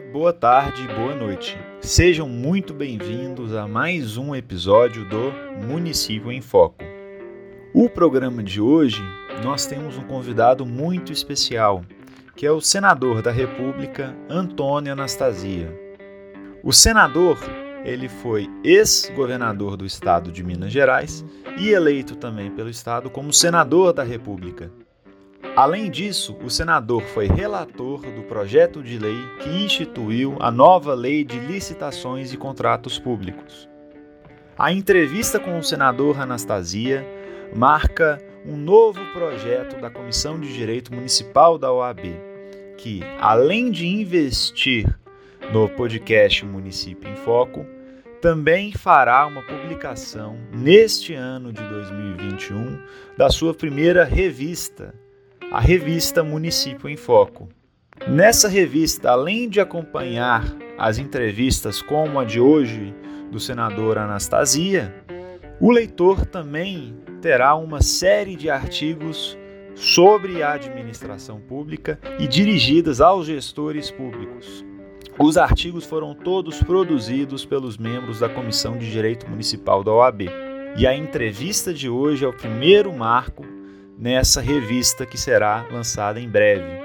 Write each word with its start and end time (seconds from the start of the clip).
boa 0.00 0.32
tarde, 0.32 0.86
boa 0.88 1.14
noite. 1.14 1.56
Sejam 1.80 2.28
muito 2.28 2.74
bem-vindos 2.74 3.54
a 3.54 3.66
mais 3.66 4.18
um 4.18 4.34
episódio 4.34 5.08
do 5.08 5.32
Município 5.66 6.30
em 6.30 6.40
Foco. 6.40 6.84
O 7.72 7.88
programa 7.88 8.42
de 8.42 8.60
hoje 8.60 9.02
nós 9.42 9.64
temos 9.64 9.96
um 9.96 10.02
convidado 10.02 10.66
muito 10.66 11.12
especial, 11.12 11.82
que 12.34 12.44
é 12.44 12.50
o 12.50 12.60
senador 12.60 13.22
da 13.22 13.30
República, 13.30 14.14
Antônio 14.28 14.92
Anastasia. 14.92 15.72
O 16.62 16.72
senador, 16.72 17.38
ele 17.84 18.08
foi 18.08 18.48
ex-governador 18.62 19.76
do 19.76 19.86
estado 19.86 20.30
de 20.30 20.42
Minas 20.42 20.72
Gerais 20.72 21.24
e 21.58 21.70
eleito 21.70 22.16
também 22.16 22.50
pelo 22.50 22.68
estado 22.68 23.08
como 23.08 23.32
senador 23.32 23.94
da 23.94 24.02
República. 24.02 24.70
Além 25.56 25.90
disso, 25.90 26.36
o 26.44 26.50
senador 26.50 27.00
foi 27.00 27.28
relator 27.28 28.02
do 28.02 28.24
projeto 28.24 28.82
de 28.82 28.98
lei 28.98 29.16
que 29.40 29.48
instituiu 29.48 30.36
a 30.38 30.50
nova 30.50 30.92
Lei 30.92 31.24
de 31.24 31.38
Licitações 31.38 32.30
e 32.30 32.36
Contratos 32.36 32.98
Públicos. 32.98 33.66
A 34.58 34.70
entrevista 34.70 35.40
com 35.40 35.58
o 35.58 35.64
senador 35.64 36.20
Anastasia 36.20 37.06
marca 37.54 38.22
um 38.44 38.54
novo 38.54 39.00
projeto 39.14 39.80
da 39.80 39.88
Comissão 39.88 40.38
de 40.38 40.52
Direito 40.52 40.94
Municipal 40.94 41.56
da 41.56 41.72
OAB, 41.72 42.04
que, 42.76 43.00
além 43.18 43.70
de 43.70 43.86
investir 43.86 44.86
no 45.54 45.70
podcast 45.70 46.44
Município 46.44 47.10
em 47.10 47.16
Foco, 47.16 47.64
também 48.20 48.72
fará 48.72 49.26
uma 49.26 49.40
publicação 49.40 50.36
neste 50.52 51.14
ano 51.14 51.50
de 51.50 51.62
2021 51.62 52.78
da 53.16 53.30
sua 53.30 53.54
primeira 53.54 54.04
revista 54.04 54.92
a 55.56 55.60
revista 55.60 56.22
Município 56.22 56.86
em 56.86 56.98
Foco. 56.98 57.48
Nessa 58.06 58.46
revista, 58.46 59.12
além 59.12 59.48
de 59.48 59.58
acompanhar 59.58 60.44
as 60.76 60.98
entrevistas 60.98 61.80
como 61.80 62.20
a 62.20 62.26
de 62.26 62.38
hoje 62.38 62.94
do 63.32 63.40
senador 63.40 63.96
Anastasia, 63.96 64.94
o 65.58 65.70
leitor 65.70 66.26
também 66.26 66.94
terá 67.22 67.54
uma 67.54 67.80
série 67.80 68.36
de 68.36 68.50
artigos 68.50 69.34
sobre 69.74 70.42
a 70.42 70.52
administração 70.52 71.40
pública 71.40 71.98
e 72.18 72.28
dirigidas 72.28 73.00
aos 73.00 73.24
gestores 73.24 73.90
públicos. 73.90 74.62
Os 75.18 75.38
artigos 75.38 75.86
foram 75.86 76.14
todos 76.14 76.62
produzidos 76.62 77.46
pelos 77.46 77.78
membros 77.78 78.20
da 78.20 78.28
Comissão 78.28 78.76
de 78.76 78.90
Direito 78.92 79.26
Municipal 79.26 79.82
da 79.82 79.90
OAB. 79.90 80.24
E 80.76 80.86
a 80.86 80.94
entrevista 80.94 81.72
de 81.72 81.88
hoje 81.88 82.26
é 82.26 82.28
o 82.28 82.32
primeiro 82.34 82.92
marco 82.92 83.55
nessa 83.98 84.40
revista 84.40 85.06
que 85.06 85.16
será 85.16 85.66
lançada 85.70 86.20
em 86.20 86.28
breve. 86.28 86.84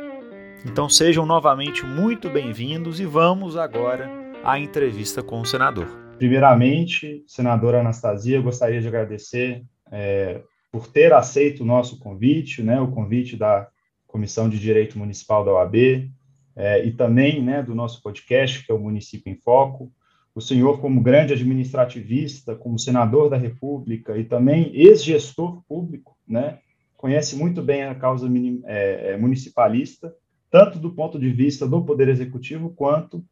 Então 0.65 0.87
sejam 0.87 1.25
novamente 1.25 1.85
muito 1.85 2.29
bem-vindos 2.29 2.99
e 2.99 3.05
vamos 3.05 3.57
agora 3.57 4.09
à 4.43 4.59
entrevista 4.59 5.21
com 5.21 5.41
o 5.41 5.45
senador. 5.45 5.87
Primeiramente, 6.17 7.23
senadora 7.27 7.81
Anastasia, 7.81 8.37
eu 8.37 8.43
gostaria 8.43 8.79
de 8.79 8.87
agradecer 8.87 9.63
é, 9.91 10.41
por 10.71 10.87
ter 10.87 11.11
aceito 11.11 11.63
o 11.63 11.65
nosso 11.65 11.99
convite, 11.99 12.61
né, 12.61 12.79
o 12.79 12.91
convite 12.91 13.35
da 13.35 13.67
Comissão 14.07 14.47
de 14.47 14.59
Direito 14.59 14.97
Municipal 14.97 15.43
da 15.43 15.51
OAB 15.51 16.09
é, 16.55 16.85
e 16.85 16.91
também 16.91 17.41
né, 17.41 17.61
do 17.63 17.75
nosso 17.75 18.01
podcast, 18.01 18.65
que 18.65 18.71
é 18.71 18.75
o 18.75 18.79
Município 18.79 19.31
em 19.31 19.35
Foco. 19.35 19.91
O 20.33 20.39
senhor, 20.39 20.79
como 20.79 21.01
grande 21.01 21.33
administrativista, 21.33 22.55
como 22.55 22.79
senador 22.79 23.29
da 23.29 23.35
República 23.35 24.17
e 24.17 24.23
também 24.23 24.71
ex-gestor 24.73 25.61
público, 25.67 26.15
né, 26.25 26.59
conhece 27.01 27.35
muito 27.35 27.63
bem 27.63 27.83
a 27.83 27.95
causa 27.95 28.29
é, 28.65 29.13
é, 29.13 29.17
municipalista, 29.17 30.15
tanto 30.51 30.77
do 30.77 30.91
ponto 30.91 31.17
de 31.19 31.31
vista 31.31 31.67
do 31.67 31.83
Poder 31.83 32.07
Executivo 32.07 32.69
quanto 32.69 33.25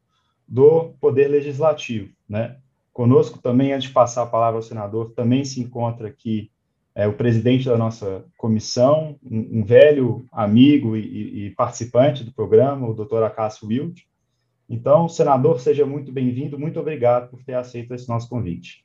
do 0.47 0.95
Poder 0.99 1.27
Legislativo. 1.27 2.09
Né? 2.27 2.57
Conosco 2.91 3.37
também, 3.37 3.71
antes 3.71 3.87
de 3.87 3.93
passar 3.93 4.23
a 4.23 4.25
palavra 4.25 4.57
ao 4.57 4.63
senador, 4.63 5.11
também 5.11 5.45
se 5.45 5.61
encontra 5.61 6.07
aqui 6.07 6.49
é, 6.95 7.07
o 7.07 7.13
presidente 7.13 7.65
da 7.65 7.77
nossa 7.77 8.25
comissão, 8.35 9.15
um, 9.23 9.59
um 9.59 9.63
velho 9.63 10.25
amigo 10.31 10.97
e, 10.97 11.45
e, 11.45 11.49
participante 11.51 12.23
do 12.23 12.33
programa, 12.33 12.89
o 12.89 12.93
doutor 12.95 13.21
Acácio 13.21 13.67
Wild. 13.67 14.07
Então, 14.67 15.07
senador, 15.07 15.59
seja 15.59 15.85
muito 15.85 16.11
bem-vindo, 16.11 16.59
muito 16.59 16.79
obrigado 16.79 17.29
por 17.29 17.43
ter 17.43 17.53
aceito 17.53 17.93
esse 17.93 18.09
nosso 18.09 18.27
convite. 18.27 18.83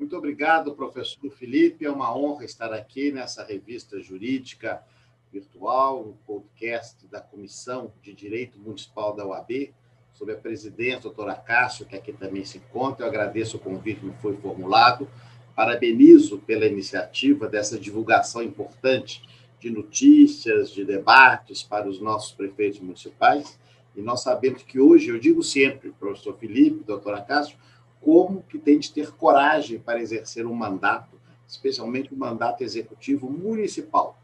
Muito 0.00 0.16
obrigado, 0.16 0.74
professor 0.74 1.30
Felipe. 1.30 1.84
É 1.84 1.90
uma 1.90 2.16
honra 2.16 2.46
estar 2.46 2.72
aqui 2.72 3.12
nessa 3.12 3.44
revista 3.44 4.00
jurídica 4.00 4.82
virtual, 5.30 6.02
no 6.06 6.14
podcast 6.26 7.06
da 7.08 7.20
Comissão 7.20 7.92
de 8.02 8.14
Direito 8.14 8.58
Municipal 8.58 9.14
da 9.14 9.26
UAB, 9.26 9.74
sob 10.14 10.32
a 10.32 10.36
presidência 10.36 11.00
do 11.00 11.02
doutor 11.02 11.28
Acácio, 11.28 11.84
que 11.84 11.94
aqui 11.94 12.14
também 12.14 12.46
se 12.46 12.56
encontra. 12.56 13.04
Eu 13.04 13.10
agradeço 13.10 13.58
o 13.58 13.60
convite 13.60 14.00
que 14.00 14.22
foi 14.22 14.34
formulado. 14.38 15.06
Parabenizo 15.54 16.38
pela 16.38 16.64
iniciativa 16.64 17.46
dessa 17.46 17.78
divulgação 17.78 18.42
importante 18.42 19.22
de 19.60 19.68
notícias, 19.68 20.70
de 20.70 20.82
debates 20.82 21.62
para 21.62 21.86
os 21.86 22.00
nossos 22.00 22.32
prefeitos 22.32 22.80
municipais. 22.80 23.60
E 23.94 24.00
nós 24.00 24.22
sabemos 24.22 24.62
que 24.62 24.80
hoje, 24.80 25.10
eu 25.10 25.18
digo 25.18 25.42
sempre, 25.42 25.92
professor 25.92 26.38
Felipe, 26.38 26.84
doutor 26.84 27.12
Acácio, 27.12 27.58
como 28.00 28.42
que 28.42 28.58
tem 28.58 28.78
de 28.78 28.92
ter 28.92 29.12
coragem 29.12 29.78
para 29.78 30.00
exercer 30.00 30.46
um 30.46 30.54
mandato, 30.54 31.20
especialmente 31.46 32.14
um 32.14 32.16
mandato 32.16 32.62
executivo 32.62 33.30
municipal. 33.30 34.18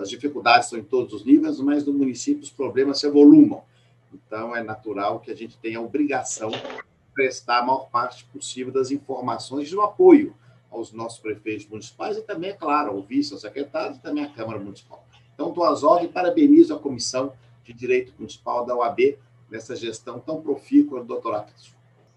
As 0.00 0.08
dificuldades 0.08 0.68
são 0.68 0.78
em 0.78 0.82
todos 0.82 1.12
os 1.12 1.24
níveis, 1.24 1.60
mas 1.60 1.84
no 1.84 1.92
município 1.92 2.42
os 2.42 2.50
problemas 2.50 2.98
se 2.98 3.06
evolumam. 3.06 3.62
Então, 4.12 4.56
é 4.56 4.62
natural 4.62 5.20
que 5.20 5.30
a 5.30 5.34
gente 5.34 5.58
tenha 5.58 5.78
a 5.78 5.82
obrigação 5.82 6.50
de 6.50 6.62
prestar 7.12 7.58
a 7.58 7.62
maior 7.62 7.88
parte 7.90 8.24
possível 8.26 8.72
das 8.72 8.90
informações 8.90 9.70
do 9.70 9.80
apoio 9.80 10.34
aos 10.70 10.92
nossos 10.92 11.20
prefeitos 11.20 11.66
municipais 11.66 12.16
e 12.16 12.22
também, 12.22 12.50
é 12.50 12.54
claro, 12.54 12.90
ao 12.90 13.02
vice, 13.02 13.32
ao 13.32 13.38
secretário 13.38 13.96
e 13.96 13.98
também 14.00 14.24
à 14.24 14.28
Câmara 14.28 14.58
Municipal. 14.58 15.06
Então, 15.34 15.48
estou 15.48 15.64
às 15.64 15.82
ordens 15.82 16.10
e 16.10 16.12
parabenizo 16.12 16.74
a 16.74 16.78
Comissão 16.78 17.32
de 17.64 17.72
Direito 17.72 18.12
Municipal 18.18 18.64
da 18.64 18.74
UAB 18.76 19.18
nessa 19.50 19.76
gestão 19.76 20.18
tão 20.18 20.40
profícua 20.40 21.00
do 21.00 21.06
doutor. 21.06 21.46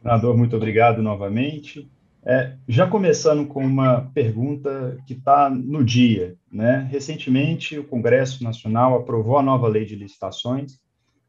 Senador, 0.01 0.37
muito 0.37 0.55
obrigado 0.55 1.01
novamente. 1.01 1.89
É, 2.25 2.55
já 2.67 2.85
começando 2.85 3.47
com 3.47 3.65
uma 3.65 4.11
pergunta 4.13 4.97
que 5.07 5.13
está 5.13 5.49
no 5.49 5.83
dia. 5.83 6.35
Né? 6.51 6.87
Recentemente, 6.91 7.79
o 7.79 7.83
Congresso 7.83 8.43
Nacional 8.43 8.95
aprovou 8.95 9.37
a 9.37 9.43
nova 9.43 9.67
lei 9.67 9.85
de 9.85 9.95
licitações 9.95 10.79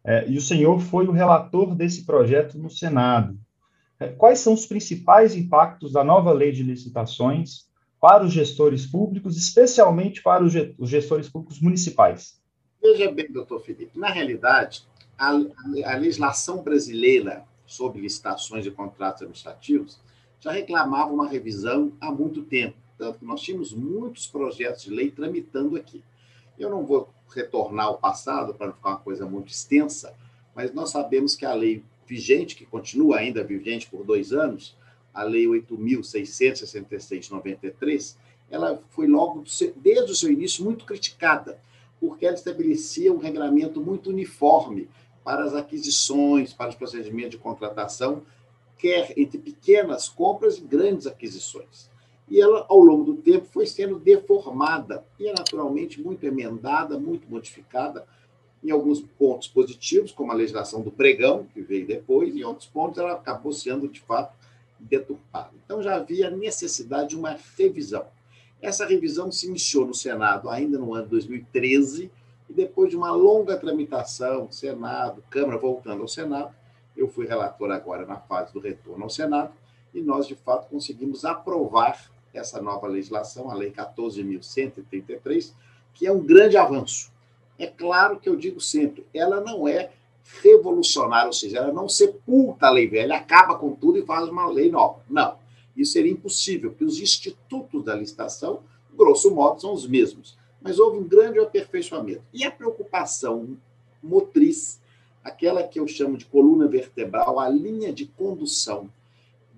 é, 0.04 0.28
e 0.28 0.36
o 0.36 0.40
senhor 0.40 0.80
foi 0.80 1.06
o 1.06 1.12
relator 1.12 1.74
desse 1.74 2.04
projeto 2.04 2.58
no 2.58 2.70
Senado. 2.70 3.38
É, 4.00 4.08
quais 4.08 4.40
são 4.40 4.52
os 4.52 4.64
principais 4.64 5.34
impactos 5.36 5.92
da 5.92 6.04
nova 6.04 6.32
lei 6.32 6.52
de 6.52 6.62
licitações 6.62 7.68
para 8.00 8.24
os 8.24 8.32
gestores 8.32 8.86
públicos, 8.86 9.36
especialmente 9.36 10.22
para 10.22 10.44
os 10.44 10.88
gestores 10.88 11.28
públicos 11.28 11.60
municipais? 11.60 12.40
Veja 12.80 13.10
bem, 13.10 13.30
doutor 13.30 13.60
Felipe, 13.60 13.98
na 13.98 14.10
realidade, 14.10 14.82
a, 15.18 15.30
a 15.30 15.96
legislação 15.96 16.62
brasileira 16.62 17.44
sobre 17.68 18.00
licitações 18.00 18.66
e 18.66 18.70
contratos 18.72 19.22
administrativos, 19.22 20.00
já 20.40 20.50
reclamava 20.50 21.12
uma 21.12 21.28
revisão 21.28 21.92
há 22.00 22.10
muito 22.10 22.42
tempo. 22.42 22.76
Tanto 22.96 23.20
que 23.20 23.24
nós 23.24 23.40
tínhamos 23.40 23.72
muitos 23.72 24.26
projetos 24.26 24.82
de 24.82 24.90
lei 24.90 25.12
tramitando 25.12 25.76
aqui. 25.76 26.02
Eu 26.58 26.68
não 26.68 26.84
vou 26.84 27.08
retornar 27.32 27.86
ao 27.86 27.98
passado 27.98 28.52
para 28.54 28.66
não 28.66 28.74
ficar 28.74 28.88
uma 28.90 28.98
coisa 28.98 29.24
muito 29.24 29.52
extensa, 29.52 30.12
mas 30.52 30.74
nós 30.74 30.90
sabemos 30.90 31.36
que 31.36 31.46
a 31.46 31.54
lei 31.54 31.84
vigente, 32.06 32.56
que 32.56 32.64
continua 32.64 33.18
ainda 33.18 33.44
vigente 33.44 33.88
por 33.88 34.02
dois 34.02 34.32
anos, 34.32 34.76
a 35.12 35.24
Lei 35.24 35.46
8.666 35.46 37.20
de 37.20 37.30
93, 37.32 38.16
ela 38.50 38.80
foi 38.90 39.06
logo, 39.06 39.44
desde 39.76 40.12
o 40.12 40.14
seu 40.14 40.30
início, 40.30 40.64
muito 40.64 40.84
criticada, 40.84 41.60
porque 42.00 42.24
ela 42.24 42.36
estabelecia 42.36 43.12
um 43.12 43.18
regulamento 43.18 43.80
muito 43.80 44.10
uniforme 44.10 44.88
para 45.28 45.44
as 45.44 45.54
aquisições, 45.54 46.54
para 46.54 46.70
os 46.70 46.74
procedimentos 46.74 47.32
de 47.32 47.36
contratação, 47.36 48.22
quer 48.78 49.12
entre 49.14 49.36
pequenas 49.36 50.08
compras 50.08 50.56
e 50.56 50.62
grandes 50.62 51.06
aquisições. 51.06 51.90
E 52.30 52.40
ela, 52.40 52.64
ao 52.66 52.78
longo 52.78 53.04
do 53.04 53.14
tempo, 53.16 53.44
foi 53.44 53.66
sendo 53.66 53.98
deformada 53.98 55.04
e 55.20 55.28
é 55.28 55.34
naturalmente 55.34 56.00
muito 56.00 56.24
emendada, 56.24 56.98
muito 56.98 57.28
modificada, 57.28 58.06
em 58.64 58.70
alguns 58.70 59.02
pontos 59.02 59.48
positivos, 59.48 60.12
como 60.12 60.32
a 60.32 60.34
legislação 60.34 60.80
do 60.80 60.90
pregão, 60.90 61.46
que 61.52 61.60
veio 61.60 61.86
depois, 61.86 62.34
e 62.34 62.40
em 62.40 62.44
outros 62.44 62.66
pontos 62.66 62.98
ela 62.98 63.12
acabou 63.12 63.52
sendo, 63.52 63.86
de 63.86 64.00
fato, 64.00 64.34
deturpada. 64.80 65.50
Então 65.62 65.82
já 65.82 65.96
havia 65.96 66.30
necessidade 66.30 67.10
de 67.10 67.16
uma 67.16 67.38
revisão. 67.54 68.06
Essa 68.62 68.86
revisão 68.86 69.30
se 69.30 69.46
iniciou 69.46 69.86
no 69.86 69.94
Senado 69.94 70.48
ainda 70.48 70.78
no 70.78 70.94
ano 70.94 71.04
de 71.04 71.10
2013 71.10 72.10
e 72.48 72.52
depois 72.52 72.90
de 72.90 72.96
uma 72.96 73.10
longa 73.10 73.56
tramitação, 73.56 74.50
Senado, 74.50 75.22
Câmara, 75.28 75.58
voltando 75.58 76.02
ao 76.02 76.08
Senado, 76.08 76.54
eu 76.96 77.08
fui 77.08 77.26
relator 77.26 77.70
agora 77.70 78.06
na 78.06 78.16
fase 78.16 78.52
do 78.52 78.60
retorno 78.60 79.04
ao 79.04 79.10
Senado, 79.10 79.52
e 79.94 80.00
nós, 80.00 80.26
de 80.26 80.34
fato, 80.34 80.68
conseguimos 80.68 81.24
aprovar 81.24 82.10
essa 82.32 82.60
nova 82.60 82.86
legislação, 82.86 83.50
a 83.50 83.54
Lei 83.54 83.70
14.133, 83.70 85.52
que 85.94 86.06
é 86.06 86.12
um 86.12 86.20
grande 86.20 86.56
avanço. 86.56 87.10
É 87.58 87.66
claro 87.66 88.18
que 88.18 88.28
eu 88.28 88.36
digo 88.36 88.60
sempre, 88.60 89.06
ela 89.12 89.40
não 89.40 89.66
é 89.66 89.90
revolucionária, 90.42 91.26
ou 91.26 91.32
seja, 91.32 91.58
ela 91.58 91.72
não 91.72 91.88
sepulta 91.88 92.66
a 92.66 92.70
lei 92.70 92.86
velha, 92.86 93.16
acaba 93.16 93.56
com 93.56 93.74
tudo 93.74 93.98
e 93.98 94.04
faz 94.04 94.28
uma 94.28 94.48
lei 94.48 94.70
nova. 94.70 95.00
Não, 95.08 95.36
isso 95.76 95.92
seria 95.92 96.12
impossível, 96.12 96.70
porque 96.70 96.84
os 96.84 97.00
institutos 97.00 97.84
da 97.84 97.94
licitação, 97.94 98.60
grosso 98.94 99.34
modo, 99.34 99.60
são 99.60 99.72
os 99.72 99.86
mesmos. 99.86 100.36
Mas 100.60 100.78
houve 100.78 100.98
um 100.98 101.06
grande 101.06 101.38
aperfeiçoamento. 101.38 102.22
E 102.32 102.44
a 102.44 102.50
preocupação 102.50 103.56
motriz, 104.02 104.80
aquela 105.22 105.62
que 105.62 105.78
eu 105.78 105.86
chamo 105.86 106.16
de 106.16 106.24
coluna 106.24 106.66
vertebral, 106.66 107.38
a 107.38 107.48
linha 107.48 107.92
de 107.92 108.06
condução 108.06 108.90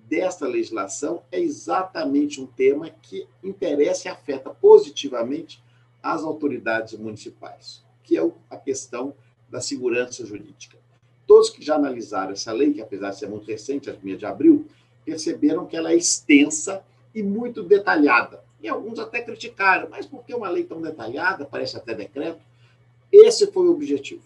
desta 0.07 0.47
legislação, 0.47 1.23
é 1.31 1.39
exatamente 1.39 2.41
um 2.41 2.45
tema 2.45 2.89
que 2.89 3.27
interessa 3.43 4.07
e 4.07 4.11
afeta 4.11 4.49
positivamente 4.49 5.63
as 6.03 6.23
autoridades 6.23 6.97
municipais, 6.97 7.83
que 8.03 8.17
é 8.17 8.31
a 8.49 8.57
questão 8.57 9.13
da 9.49 9.61
segurança 9.61 10.25
jurídica. 10.25 10.77
Todos 11.27 11.49
que 11.49 11.63
já 11.63 11.75
analisaram 11.75 12.31
essa 12.31 12.51
lei, 12.51 12.73
que 12.73 12.81
apesar 12.81 13.11
de 13.11 13.19
ser 13.19 13.29
muito 13.29 13.47
recente, 13.47 13.89
a 13.89 13.93
1 13.93 14.17
de 14.17 14.25
abril, 14.25 14.67
perceberam 15.05 15.65
que 15.65 15.77
ela 15.77 15.91
é 15.91 15.95
extensa 15.95 16.83
e 17.13 17.23
muito 17.23 17.63
detalhada. 17.63 18.43
E 18.61 18.69
alguns 18.69 18.99
até 18.99 19.21
criticaram, 19.21 19.89
mas 19.89 20.05
por 20.05 20.23
que 20.23 20.33
uma 20.33 20.49
lei 20.49 20.63
tão 20.63 20.81
detalhada, 20.81 21.45
parece 21.45 21.77
até 21.77 21.93
decreto? 21.93 22.41
Esse 23.11 23.51
foi 23.51 23.67
o 23.67 23.71
objetivo: 23.71 24.23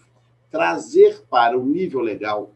trazer 0.51 1.21
para 1.29 1.57
o 1.57 1.65
nível 1.65 2.01
legal 2.01 2.51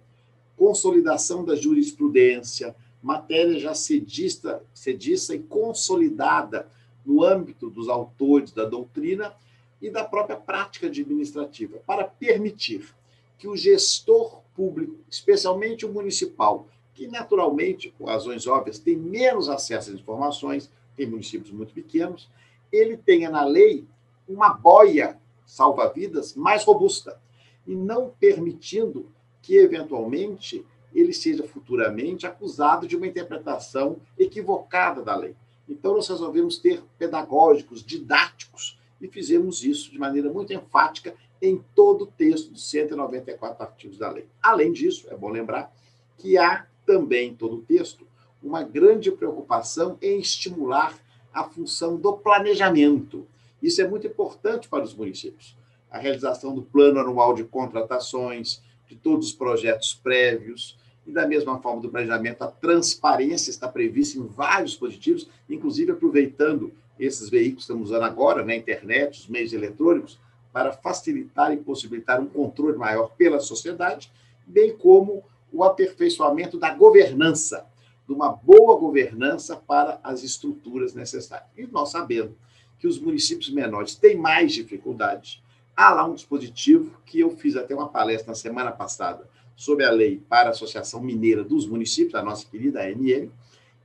consolidação 0.57 1.45
da 1.45 1.55
jurisprudência, 1.55 2.75
matéria 3.01 3.57
já 3.57 3.73
cedista, 3.73 4.61
cedista 4.73 5.33
e 5.33 5.39
consolidada 5.39 6.67
no 7.05 7.23
âmbito 7.23 7.69
dos 7.69 7.87
autores 7.87 8.51
da 8.51 8.65
doutrina 8.65 9.33
e 9.81 9.89
da 9.89 10.03
própria 10.03 10.35
prática 10.35 10.87
administrativa, 10.87 11.77
para 11.87 12.03
permitir 12.03 12.93
que 13.37 13.47
o 13.47 13.55
gestor 13.55 14.41
público, 14.53 14.97
especialmente 15.09 15.85
o 15.85 15.93
municipal, 15.93 16.67
que 16.93 17.07
naturalmente, 17.07 17.93
por 17.97 18.09
razões 18.09 18.45
óbvias, 18.45 18.77
tem 18.77 18.97
menos 18.97 19.47
acesso 19.47 19.91
às 19.91 19.95
informações, 19.95 20.69
tem 20.99 21.07
municípios 21.07 21.49
muito 21.49 21.73
pequenos, 21.73 22.29
ele 22.69 22.97
tenha 22.97 23.29
na 23.29 23.45
lei 23.45 23.87
uma 24.27 24.49
boia 24.49 25.17
salva-vidas 25.45 26.35
mais 26.35 26.65
robusta 26.65 27.17
e 27.65 27.73
não 27.73 28.09
permitindo 28.19 29.09
que, 29.41 29.55
eventualmente, 29.55 30.65
ele 30.93 31.13
seja 31.13 31.47
futuramente 31.47 32.27
acusado 32.27 32.85
de 32.85 32.97
uma 32.97 33.07
interpretação 33.07 34.01
equivocada 34.17 35.01
da 35.01 35.15
lei. 35.15 35.37
Então, 35.69 35.93
nós 35.93 36.09
resolvemos 36.09 36.57
ter 36.57 36.83
pedagógicos, 36.97 37.81
didáticos, 37.81 38.77
e 38.99 39.07
fizemos 39.07 39.63
isso 39.63 39.89
de 39.89 39.97
maneira 39.97 40.29
muito 40.29 40.51
enfática 40.51 41.15
em 41.41 41.63
todo 41.73 42.01
o 42.01 42.07
texto 42.07 42.51
dos 42.51 42.69
194 42.69 43.63
artigos 43.63 43.97
da 43.97 44.11
lei. 44.11 44.25
Além 44.41 44.73
disso, 44.73 45.07
é 45.09 45.15
bom 45.15 45.29
lembrar 45.29 45.73
que 46.17 46.37
há 46.37 46.67
também 46.85 47.29
em 47.29 47.35
todo 47.35 47.55
o 47.55 47.61
texto 47.61 48.05
uma 48.41 48.63
grande 48.63 49.11
preocupação 49.11 49.97
em 50.01 50.19
estimular 50.19 50.97
a 51.33 51.43
função 51.43 51.95
do 51.95 52.13
planejamento. 52.13 53.27
Isso 53.61 53.81
é 53.81 53.87
muito 53.87 54.07
importante 54.07 54.67
para 54.67 54.83
os 54.83 54.93
municípios. 54.93 55.55
A 55.91 55.97
realização 55.97 56.53
do 56.53 56.61
plano 56.61 56.99
anual 56.99 57.33
de 57.33 57.43
contratações, 57.43 58.61
de 58.87 58.95
todos 58.95 59.27
os 59.27 59.33
projetos 59.33 59.93
prévios, 59.93 60.77
e 61.05 61.11
da 61.11 61.27
mesma 61.27 61.59
forma 61.59 61.81
do 61.81 61.89
planejamento, 61.89 62.43
a 62.43 62.47
transparência 62.47 63.49
está 63.49 63.67
prevista 63.67 64.19
em 64.19 64.27
vários 64.27 64.71
dispositivos, 64.71 65.27
inclusive 65.49 65.91
aproveitando 65.91 66.71
esses 66.99 67.29
veículos 67.29 67.65
que 67.65 67.71
estamos 67.71 67.89
usando 67.89 68.03
agora, 68.03 68.41
na 68.41 68.47
né, 68.47 68.57
internet, 68.57 69.21
os 69.21 69.27
meios 69.27 69.53
eletrônicos, 69.53 70.19
para 70.51 70.71
facilitar 70.71 71.51
e 71.53 71.57
possibilitar 71.57 72.19
um 72.19 72.27
controle 72.27 72.77
maior 72.77 73.11
pela 73.17 73.39
sociedade, 73.39 74.11
bem 74.45 74.75
como 74.75 75.23
o 75.51 75.63
aperfeiçoamento 75.63 76.59
da 76.59 76.73
governança, 76.73 77.65
de 78.09 78.13
uma 78.13 78.29
boa 78.29 78.75
governança 78.75 79.55
para 79.55 79.99
as 80.03 80.23
estruturas 80.23 80.95
necessárias. 80.95 81.47
E 81.55 81.67
nós 81.67 81.91
sabendo 81.91 82.35
que 82.79 82.87
os 82.87 82.99
municípios 82.99 83.51
menores 83.51 83.93
têm 83.93 84.17
mais 84.17 84.51
dificuldade, 84.51 85.43
há 85.77 85.93
lá 85.93 86.07
um 86.07 86.15
dispositivo 86.15 86.99
que 87.05 87.19
eu 87.19 87.29
fiz 87.37 87.55
até 87.55 87.75
uma 87.75 87.87
palestra 87.87 88.29
na 88.29 88.35
semana 88.35 88.71
passada 88.71 89.29
sobre 89.55 89.85
a 89.85 89.91
lei 89.91 90.19
para 90.27 90.49
a 90.49 90.51
Associação 90.51 90.99
Mineira 90.99 91.43
dos 91.43 91.67
Municípios, 91.67 92.15
a 92.15 92.23
nossa 92.23 92.47
querida 92.47 92.81
AMM, 92.81 93.29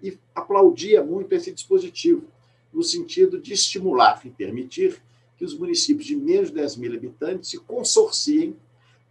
e 0.03 0.19
aplaudia 0.35 1.05
muito 1.05 1.35
esse 1.35 1.53
dispositivo, 1.53 2.25
no 2.73 2.83
sentido 2.83 3.39
de 3.39 3.53
estimular 3.53 4.23
e 4.25 4.31
permitir 4.31 5.03
que 5.37 5.45
os 5.45 5.53
municípios 5.53 6.07
de 6.07 6.17
menos 6.17 6.49
de 6.49 6.55
10 6.55 6.77
mil 6.77 6.95
habitantes 6.95 7.51
se 7.51 7.59
consorciem 7.59 8.57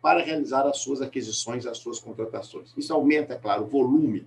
para 0.02 0.24
realizar 0.24 0.66
as 0.66 0.80
suas 0.80 1.04
aquisições, 1.04 1.68
as 1.68 1.78
suas 1.78 2.00
contratações. 2.00 2.74
Isso 2.76 2.92
aumenta, 2.92 3.36
é 3.36 3.38
claro, 3.38 3.64
o 3.64 3.68
volume, 3.68 4.26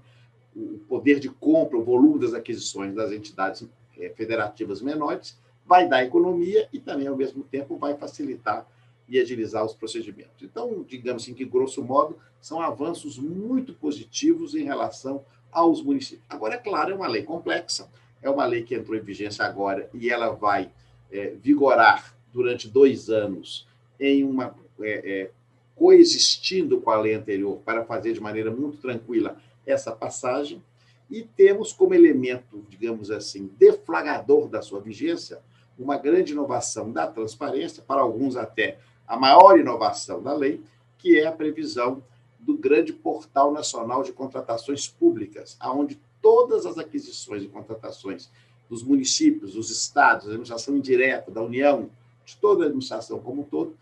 o 0.57 0.79
poder 0.89 1.21
de 1.21 1.29
compra, 1.29 1.77
o 1.77 1.85
volume 1.85 2.19
das 2.19 2.33
aquisições 2.33 2.95
das 2.95 3.13
entidades 3.13 3.69
eh, 3.99 4.13
federativas 4.17 4.81
menores, 4.81 5.39
vai 5.67 5.87
dar 5.87 6.03
economia 6.03 6.67
e 6.73 6.79
também, 6.79 7.07
ao 7.07 7.17
mesmo 7.17 7.45
tempo, 7.45 7.77
vai 7.77 7.95
facilitar 7.95 8.67
e 9.09 9.21
agilizar 9.21 9.65
os 9.65 9.75
procedimentos. 9.75 10.43
Então, 10.43 10.85
digamos 10.89 11.23
assim 11.23 11.35
que, 11.35 11.45
grosso 11.45 11.83
modo, 11.85 12.17
são 12.41 12.61
avanços 12.61 13.19
muito 13.19 13.75
positivos 13.75 14.55
em 14.55 14.65
relação 14.65 15.25
aos 15.53 15.83
municípios. 15.83 16.25
Agora, 16.29 16.55
é 16.55 16.59
claro, 16.59 16.93
é 16.93 16.95
uma 16.95 17.07
lei 17.07 17.23
complexa, 17.23 17.89
é 18.23 18.31
uma 18.31 18.47
lei 18.47 18.63
que 18.63 18.75
entrou 18.75 18.97
em 18.97 19.03
vigência 19.03 19.45
agora 19.45 19.89
e 19.93 20.09
ela 20.09 20.31
vai 20.31 20.71
é, 21.11 21.35
vigorar 21.41 22.17
durante 22.33 22.69
dois 22.69 23.11
anos 23.11 23.67
em 24.01 24.25
uma 24.25 24.55
é, 24.81 25.23
é, 25.23 25.31
coexistindo 25.75 26.81
com 26.81 26.91
a 26.91 27.01
lei 27.01 27.15
anterior 27.15 27.59
para 27.65 27.85
fazer 27.85 28.13
de 28.13 28.21
maneira 28.21 28.51
muito 28.51 28.79
tranquila 28.79 29.37
essa 29.67 29.93
passagem 29.93 30.63
e 31.11 31.23
temos 31.23 31.73
como 31.73 31.95
elemento, 31.95 32.65
digamos 32.69 33.11
assim, 33.11 33.51
deflagrador 33.59 34.49
da 34.49 34.63
sua 34.63 34.81
vigência 34.81 35.41
uma 35.79 35.99
grande 35.99 36.33
inovação 36.33 36.91
da 36.91 37.07
transparência, 37.07 37.83
para 37.83 38.01
alguns 38.01 38.37
até 38.37 38.79
a 39.07 39.17
maior 39.17 39.59
inovação 39.59 40.23
da 40.23 40.35
lei, 40.35 40.63
que 40.99 41.19
é 41.19 41.27
a 41.27 41.33
previsão 41.33 42.03
do 42.39 42.57
grande 42.57 42.93
portal 42.93 43.53
nacional 43.53 44.03
de 44.03 44.13
contratações 44.13 44.89
públicas, 44.89 45.57
aonde 45.61 46.01
todas 46.23 46.65
as 46.65 46.79
aquisições 46.79 47.43
e 47.43 47.49
contratações 47.49 48.31
dos 48.69 48.83
municípios, 48.83 49.53
dos 49.53 49.71
estados, 49.71 50.25
da 50.25 50.31
administração 50.31 50.77
indireta, 50.77 51.31
da 51.31 51.43
União, 51.43 51.91
de 52.25 52.37
toda 52.37 52.65
a 52.65 52.67
administração 52.67 53.21
como 53.21 53.43
um 53.43 53.45
todo, 53.45 53.77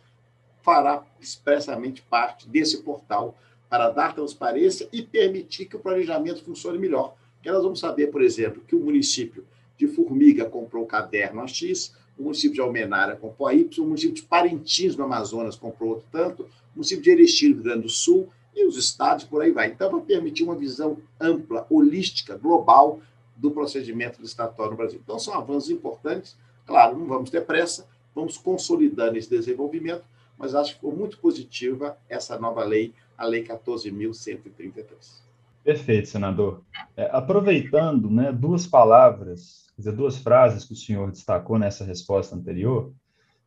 fará 0.62 1.04
expressamente 1.20 2.02
parte 2.02 2.48
desse 2.48 2.82
portal 2.82 3.36
para 3.74 3.90
dar 3.90 4.14
transparência 4.14 4.88
e 4.92 5.02
permitir 5.02 5.64
que 5.64 5.74
o 5.74 5.80
planejamento 5.80 6.44
funcione 6.44 6.78
melhor. 6.78 7.16
Porque 7.34 7.50
nós 7.50 7.64
vamos 7.64 7.80
saber, 7.80 8.06
por 8.06 8.22
exemplo, 8.22 8.62
que 8.68 8.76
o 8.76 8.78
município 8.78 9.44
de 9.76 9.88
Formiga 9.88 10.44
comprou 10.44 10.84
o 10.84 10.86
caderno 10.86 11.44
X, 11.48 11.92
o 12.16 12.22
município 12.22 12.54
de 12.54 12.60
Almenara 12.60 13.16
comprou 13.16 13.48
a 13.48 13.52
Y, 13.52 13.82
o 13.82 13.84
município 13.88 14.14
de 14.14 14.22
Parintins, 14.22 14.94
no 14.94 15.02
Amazonas, 15.02 15.56
comprou 15.56 15.90
outro 15.90 16.06
tanto, 16.12 16.44
o 16.44 16.76
município 16.76 17.02
de 17.02 17.10
Erechim, 17.10 17.48
no 17.48 17.54
Rio 17.54 17.64
Grande 17.64 17.82
do 17.82 17.88
Sul, 17.88 18.28
e 18.54 18.64
os 18.64 18.76
estados, 18.76 19.24
por 19.24 19.42
aí 19.42 19.50
vai. 19.50 19.72
Então, 19.72 19.90
vai 19.90 20.02
permitir 20.02 20.44
uma 20.44 20.54
visão 20.54 20.98
ampla, 21.20 21.66
holística, 21.68 22.36
global 22.36 23.00
do 23.34 23.50
procedimento 23.50 24.22
licitatório 24.22 24.70
no 24.70 24.76
Brasil. 24.76 25.00
Então, 25.02 25.18
são 25.18 25.34
avanços 25.34 25.68
importantes. 25.68 26.36
Claro, 26.64 26.96
não 26.96 27.06
vamos 27.06 27.28
ter 27.28 27.44
pressa, 27.44 27.88
vamos 28.14 28.38
consolidando 28.38 29.18
esse 29.18 29.28
desenvolvimento, 29.28 30.04
mas 30.38 30.54
acho 30.54 30.76
que 30.76 30.80
foi 30.80 30.92
muito 30.92 31.18
positiva 31.18 31.98
essa 32.08 32.38
nova 32.38 32.62
lei, 32.62 32.94
a 33.16 33.24
Lei 33.26 33.44
14.133. 33.44 35.22
Perfeito, 35.62 36.08
senador. 36.08 36.62
É, 36.96 37.08
aproveitando 37.10 38.10
né, 38.10 38.30
duas 38.30 38.66
palavras, 38.66 39.66
quer 39.74 39.82
dizer, 39.82 39.92
duas 39.92 40.18
frases 40.18 40.64
que 40.64 40.74
o 40.74 40.76
senhor 40.76 41.10
destacou 41.10 41.58
nessa 41.58 41.84
resposta 41.84 42.36
anterior, 42.36 42.92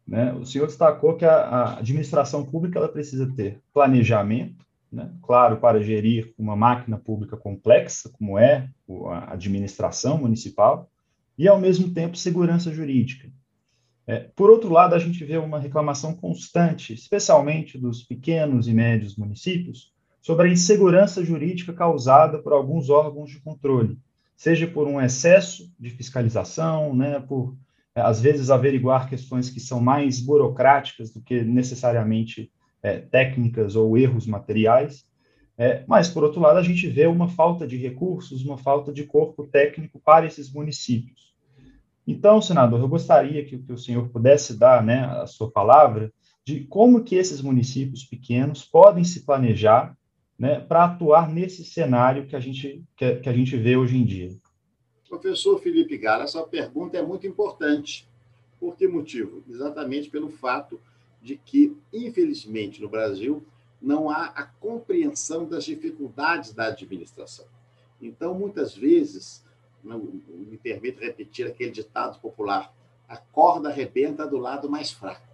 né, 0.07 0.33
o 0.33 0.45
senhor 0.45 0.65
destacou 0.67 1.15
que 1.15 1.25
a, 1.25 1.36
a 1.36 1.79
administração 1.79 2.43
pública 2.43 2.79
ela 2.79 2.89
precisa 2.89 3.31
ter 3.36 3.62
planejamento, 3.74 4.65
né? 4.91 5.12
claro, 5.21 5.57
para 5.57 5.83
gerir 5.83 6.33
uma 6.38 6.55
máquina 6.55 6.97
pública 6.97 7.36
complexa, 7.36 8.09
como 8.09 8.39
é 8.39 8.69
a 9.09 9.33
administração 9.33 10.17
municipal, 10.17 10.89
e, 11.38 11.47
ao 11.47 11.59
mesmo 11.59 11.93
tempo, 11.93 12.17
segurança 12.17 12.71
jurídica. 12.71 13.29
É, 14.07 14.29
por 14.35 14.49
outro 14.49 14.71
lado, 14.71 14.95
a 14.95 14.99
gente 14.99 15.23
vê 15.25 15.37
uma 15.37 15.59
reclamação 15.59 16.15
constante, 16.15 16.93
especialmente 16.93 17.77
dos 17.77 18.03
pequenos 18.03 18.67
e 18.67 18.73
médios 18.73 19.17
municípios, 19.17 19.91
sobre 20.21 20.47
a 20.47 20.51
insegurança 20.51 21.23
jurídica 21.23 21.73
causada 21.73 22.39
por 22.39 22.53
alguns 22.53 22.89
órgãos 22.89 23.29
de 23.29 23.41
controle, 23.41 23.99
seja 24.35 24.65
por 24.65 24.87
um 24.87 25.01
excesso 25.01 25.69
de 25.77 25.89
fiscalização, 25.89 26.95
né, 26.95 27.19
por, 27.19 27.57
às 27.93 28.21
vezes, 28.21 28.49
averiguar 28.49 29.09
questões 29.09 29.49
que 29.49 29.59
são 29.59 29.81
mais 29.81 30.21
burocráticas 30.21 31.11
do 31.11 31.21
que 31.21 31.41
necessariamente 31.41 32.49
é, 32.81 32.99
técnicas 32.99 33.75
ou 33.75 33.97
erros 33.97 34.25
materiais, 34.25 35.05
é, 35.57 35.83
mas, 35.87 36.07
por 36.07 36.23
outro 36.23 36.39
lado, 36.39 36.59
a 36.59 36.63
gente 36.63 36.87
vê 36.87 37.07
uma 37.07 37.27
falta 37.27 37.67
de 37.67 37.75
recursos, 37.77 38.45
uma 38.45 38.57
falta 38.57 38.93
de 38.93 39.03
corpo 39.03 39.47
técnico 39.47 39.99
para 39.99 40.27
esses 40.27 40.53
municípios. 40.53 41.26
Então, 42.07 42.41
senador, 42.41 42.79
eu 42.79 42.87
gostaria 42.87 43.43
que, 43.43 43.57
que 43.57 43.73
o 43.73 43.77
senhor 43.77 44.07
pudesse 44.07 44.57
dar 44.57 44.81
né, 44.81 45.03
a 45.03 45.27
sua 45.27 45.51
palavra 45.51 46.11
de 46.45 46.61
como 46.61 47.03
que 47.03 47.15
esses 47.15 47.41
municípios 47.41 48.05
pequenos 48.05 48.63
podem 48.63 49.03
se 49.03 49.25
planejar 49.25 49.93
né, 50.39 50.61
para 50.61 50.85
atuar 50.85 51.29
nesse 51.29 51.65
cenário 51.65 52.25
que 52.25 52.35
a, 52.35 52.39
gente, 52.39 52.81
que, 52.95 53.17
que 53.17 53.27
a 53.27 53.33
gente 53.33 53.57
vê 53.57 53.75
hoje 53.75 53.97
em 53.97 54.05
dia. 54.05 54.29
Professor 55.09 55.59
Felipe 55.59 55.97
Gala, 55.97 56.23
essa 56.23 56.41
pergunta 56.43 56.97
é 56.97 57.01
muito 57.01 57.27
importante. 57.27 58.07
Por 58.57 58.77
que 58.77 58.87
motivo? 58.87 59.43
Exatamente 59.49 60.09
pelo 60.09 60.29
fato 60.29 60.79
de 61.21 61.35
que, 61.35 61.75
infelizmente, 61.91 62.81
no 62.81 62.87
Brasil, 62.87 63.43
não 63.81 64.09
há 64.09 64.27
a 64.27 64.43
compreensão 64.43 65.45
das 65.45 65.65
dificuldades 65.65 66.53
da 66.53 66.67
administração. 66.67 67.45
Então, 68.01 68.33
muitas 68.33 68.75
vezes, 68.75 69.43
me 69.96 70.58
permito 70.58 71.01
repetir 71.01 71.48
aquele 71.48 71.72
ditado 71.72 72.20
popular: 72.20 72.74
a 73.08 73.17
corda 73.17 73.70
arrebenta 73.70 74.27
do 74.27 74.38
lado 74.38 74.70
mais 74.70 74.91
fraco. 74.91 75.27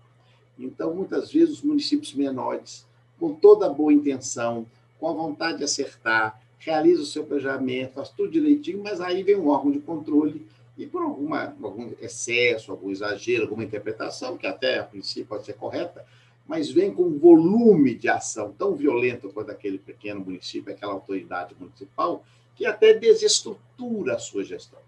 Então, 0.58 0.94
muitas 0.94 1.32
vezes, 1.32 1.56
os 1.56 1.62
municípios 1.64 2.14
menores, 2.14 2.86
com 3.20 3.34
toda 3.34 3.66
a 3.66 3.70
boa 3.70 3.92
intenção, 3.92 4.66
com 5.00 5.10
a 5.10 5.14
vontade 5.14 5.58
de 5.60 5.64
acertar, 5.64 6.42
realiza 6.60 7.02
o 7.02 7.06
seu 7.06 7.26
planejamento, 7.26 7.94
faz 7.94 8.10
tudo 8.10 8.32
direitinho, 8.32 8.82
mas 8.84 9.02
aí 9.02 9.24
vem 9.24 9.36
um 9.36 9.48
órgão 9.48 9.72
de 9.72 9.80
controle 9.80 10.46
e 10.78 10.86
por 10.86 11.04
alguma, 11.04 11.56
algum 11.62 11.92
excesso, 12.02 12.72
algum 12.72 12.90
exagero, 12.90 13.44
alguma 13.44 13.64
interpretação, 13.64 14.38
que 14.38 14.48
até 14.48 14.80
a 14.80 14.84
princípio 14.84 15.26
pode 15.26 15.46
ser 15.46 15.54
correta, 15.54 16.06
mas 16.48 16.72
vem 16.72 16.94
com 16.94 17.04
um 17.04 17.18
volume 17.18 17.96
de 17.96 18.10
ação 18.10 18.54
tão 18.58 18.76
violento 18.76 19.30
quanto 19.30 19.52
aquele 19.52 19.78
pequeno 19.78 20.22
município, 20.22 20.74
aquela 20.74 20.94
autoridade 20.94 21.56
municipal, 21.60 22.24
que 22.56 22.66
até 22.66 22.94
desestrutura 22.94 24.16
a 24.16 24.20
sua 24.20 24.44
gestão. 24.44 24.80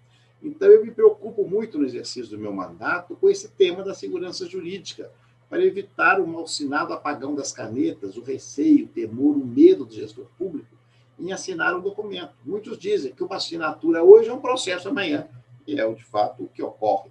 Então, 0.42 0.68
eu 0.68 0.86
me 0.86 0.92
preocupo 0.92 1.48
muito 1.48 1.78
no 1.78 1.86
exercício 1.86 2.30
do 2.30 2.38
meu 2.38 2.54
mandato 2.54 3.16
com 3.16 3.30
esse 3.30 3.50
tema 3.50 3.84
da 3.84 3.94
segurança 3.94 4.46
jurídica, 4.48 5.12
para 5.50 5.64
evitar 5.64 6.20
o 6.20 6.28
malsinado 6.28 6.94
apagão 6.94 7.36
das 7.36 7.52
canetas, 7.52 8.18
o 8.18 8.22
receio, 8.22 8.86
o 8.86 8.90
temor, 8.90 9.36
o 9.36 9.46
medo 9.46 9.86
do 9.86 9.94
gestor 9.94 10.26
público 10.38 10.76
em 11.20 11.32
assinar 11.32 11.76
um 11.76 11.82
documento. 11.82 12.34
Muitos 12.44 12.78
dizem 12.78 13.14
que 13.14 13.24
uma 13.24 13.38
assinatura 13.38 14.04
hoje 14.04 14.30
é 14.30 14.34
um 14.34 14.42
processo 14.42 14.90
amanhã, 14.90 15.28
e 15.66 15.80
é 15.80 15.94
de 15.94 16.04
fato 16.04 16.44
o 16.44 16.50
que 16.50 16.62
ocorre. 16.62 17.10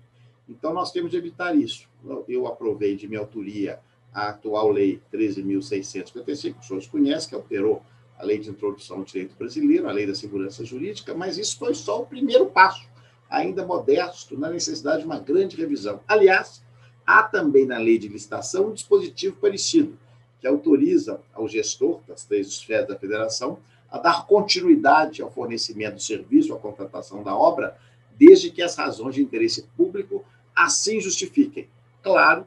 Então, 0.48 0.74
nós 0.74 0.92
temos 0.92 1.10
de 1.10 1.16
evitar 1.16 1.56
isso. 1.56 1.88
Eu 2.28 2.46
aprovei 2.46 2.96
de 2.96 3.08
minha 3.08 3.20
autoria 3.20 3.80
a 4.12 4.28
atual 4.28 4.70
Lei 4.70 5.00
13.655, 5.12 6.60
os 6.60 6.66
senhores 6.66 6.86
conhecem, 6.86 7.28
que 7.28 7.34
alterou 7.34 7.82
a 8.18 8.24
Lei 8.24 8.38
de 8.38 8.50
Introdução 8.50 8.98
ao 8.98 9.04
Direito 9.04 9.34
Brasileiro, 9.36 9.88
a 9.88 9.92
Lei 9.92 10.06
da 10.06 10.14
Segurança 10.14 10.64
Jurídica, 10.64 11.14
mas 11.14 11.38
isso 11.38 11.58
foi 11.58 11.74
só 11.74 12.02
o 12.02 12.06
primeiro 12.06 12.46
passo, 12.46 12.88
ainda 13.28 13.66
modesto, 13.66 14.38
na 14.38 14.50
necessidade 14.50 15.00
de 15.00 15.06
uma 15.06 15.18
grande 15.18 15.56
revisão. 15.56 16.00
Aliás, 16.06 16.62
há 17.06 17.22
também 17.22 17.66
na 17.66 17.78
Lei 17.78 17.98
de 17.98 18.08
Licitação 18.08 18.68
um 18.68 18.72
dispositivo 18.72 19.36
parecido, 19.36 19.98
que 20.40 20.46
autoriza 20.46 21.20
ao 21.32 21.48
gestor 21.48 22.00
das 22.06 22.24
três 22.24 22.48
esferas 22.48 22.88
da 22.88 22.96
federação 22.96 23.58
a 23.90 23.98
dar 23.98 24.26
continuidade 24.26 25.22
ao 25.22 25.30
fornecimento 25.30 25.94
do 25.94 26.02
serviço, 26.02 26.52
à 26.52 26.58
contratação 26.58 27.22
da 27.22 27.36
obra, 27.36 27.76
desde 28.16 28.50
que 28.50 28.60
as 28.60 28.76
razões 28.76 29.14
de 29.14 29.22
interesse 29.22 29.66
público 29.76 30.24
assim 30.54 31.00
justifiquem. 31.00 31.68
Claro, 32.02 32.46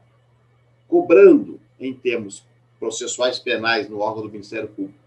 cobrando 0.86 1.60
em 1.78 1.92
termos 1.92 2.44
processuais 2.78 3.38
penais 3.38 3.88
no 3.88 3.98
órgão 3.98 4.22
do 4.22 4.30
Ministério 4.30 4.68
Público, 4.68 4.98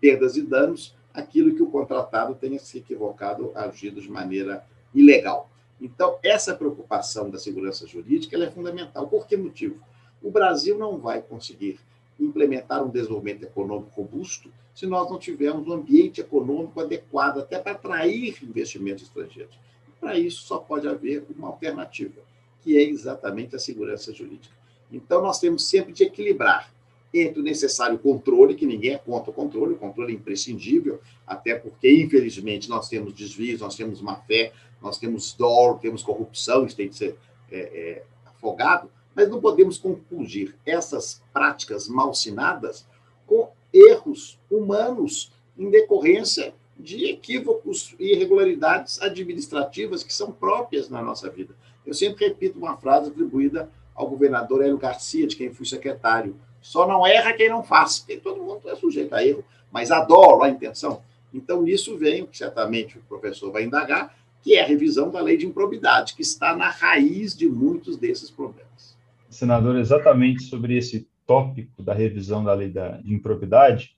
perdas 0.00 0.36
e 0.36 0.42
danos, 0.42 0.94
aquilo 1.12 1.54
que 1.54 1.62
o 1.62 1.70
contratado 1.70 2.34
tenha 2.34 2.58
se 2.58 2.78
equivocado, 2.78 3.52
agido 3.54 4.00
de 4.00 4.10
maneira 4.10 4.64
ilegal. 4.94 5.50
Então, 5.80 6.18
essa 6.22 6.54
preocupação 6.54 7.30
da 7.30 7.38
segurança 7.38 7.86
jurídica 7.86 8.36
é 8.36 8.50
fundamental. 8.50 9.08
Por 9.08 9.26
que 9.26 9.36
motivo? 9.36 9.80
O 10.22 10.30
Brasil 10.30 10.78
não 10.78 10.98
vai 10.98 11.22
conseguir 11.22 11.80
implementar 12.18 12.84
um 12.84 12.90
desenvolvimento 12.90 13.44
econômico 13.44 13.90
robusto 14.02 14.52
se 14.74 14.86
nós 14.86 15.10
não 15.10 15.18
tivermos 15.18 15.66
um 15.66 15.72
ambiente 15.72 16.20
econômico 16.20 16.80
adequado 16.80 17.38
até 17.38 17.58
para 17.58 17.72
atrair 17.72 18.36
investimentos 18.42 19.04
estrangeiros. 19.04 19.58
Para 19.98 20.18
isso, 20.18 20.42
só 20.42 20.58
pode 20.58 20.86
haver 20.86 21.24
uma 21.36 21.48
alternativa, 21.48 22.20
que 22.62 22.76
é 22.76 22.82
exatamente 22.82 23.56
a 23.56 23.58
segurança 23.58 24.12
jurídica. 24.12 24.54
Então, 24.92 25.22
nós 25.22 25.38
temos 25.38 25.68
sempre 25.68 25.92
de 25.92 26.04
equilibrar 26.04 26.70
entre 27.12 27.40
o 27.40 27.42
necessário 27.42 27.98
controle, 27.98 28.54
que 28.54 28.66
ninguém 28.66 28.92
é 28.94 28.98
contra 28.98 29.30
o 29.30 29.34
controle, 29.34 29.74
o 29.74 29.78
controle 29.78 30.12
é 30.12 30.16
imprescindível, 30.16 31.00
até 31.26 31.54
porque, 31.54 31.90
infelizmente, 31.90 32.68
nós 32.68 32.88
temos 32.88 33.12
desvios, 33.12 33.60
nós 33.60 33.76
temos 33.76 34.00
má 34.00 34.16
fé, 34.16 34.52
nós 34.80 34.98
temos 34.98 35.32
dolo, 35.32 35.78
temos 35.78 36.02
corrupção, 36.02 36.64
isso 36.64 36.76
tem 36.76 36.88
que 36.88 36.96
ser 36.96 37.16
é, 37.50 37.58
é, 37.58 38.02
afogado, 38.26 38.90
mas 39.14 39.28
não 39.28 39.40
podemos 39.40 39.76
confundir 39.76 40.54
essas 40.64 41.22
práticas 41.32 41.88
malsinadas 41.88 42.86
com 43.26 43.50
erros 43.72 44.38
humanos 44.50 45.32
em 45.58 45.68
decorrência 45.70 46.54
de 46.78 47.06
equívocos 47.06 47.94
e 47.98 48.14
irregularidades 48.14 49.00
administrativas 49.02 50.02
que 50.02 50.14
são 50.14 50.32
próprias 50.32 50.88
na 50.88 51.02
nossa 51.02 51.28
vida. 51.28 51.54
Eu 51.84 51.92
sempre 51.92 52.26
repito 52.26 52.58
uma 52.58 52.76
frase 52.76 53.10
atribuída 53.10 53.70
ao 53.94 54.08
governador 54.08 54.62
Hélio 54.62 54.78
Garcia, 54.78 55.26
de 55.26 55.36
quem 55.36 55.52
fui 55.52 55.66
secretário. 55.66 56.34
Só 56.60 56.86
não 56.86 57.06
erra 57.06 57.32
quem 57.32 57.48
não 57.48 57.62
faz, 57.62 57.98
porque 57.98 58.16
todo 58.16 58.42
mundo 58.42 58.68
é 58.68 58.74
sujeito 58.76 59.14
a 59.14 59.24
erro, 59.24 59.44
mas 59.70 59.90
adoro 59.90 60.42
a 60.42 60.48
intenção. 60.48 61.02
Então, 61.32 61.62
nisso 61.62 61.96
vem, 61.96 62.26
que 62.26 62.36
certamente 62.36 62.98
o 62.98 63.02
professor 63.02 63.52
vai 63.52 63.64
indagar, 63.64 64.14
que 64.42 64.54
é 64.54 64.62
a 64.62 64.66
revisão 64.66 65.10
da 65.10 65.20
lei 65.20 65.36
de 65.36 65.46
improbidade, 65.46 66.14
que 66.14 66.22
está 66.22 66.56
na 66.56 66.68
raiz 66.68 67.36
de 67.36 67.48
muitos 67.48 67.96
desses 67.96 68.30
problemas. 68.30 68.96
Senador, 69.28 69.76
exatamente 69.76 70.42
sobre 70.42 70.76
esse 70.76 71.08
tópico 71.26 71.82
da 71.82 71.94
revisão 71.94 72.42
da 72.42 72.52
lei 72.52 72.70
da, 72.70 72.96
de 72.96 73.14
improbidade, 73.14 73.96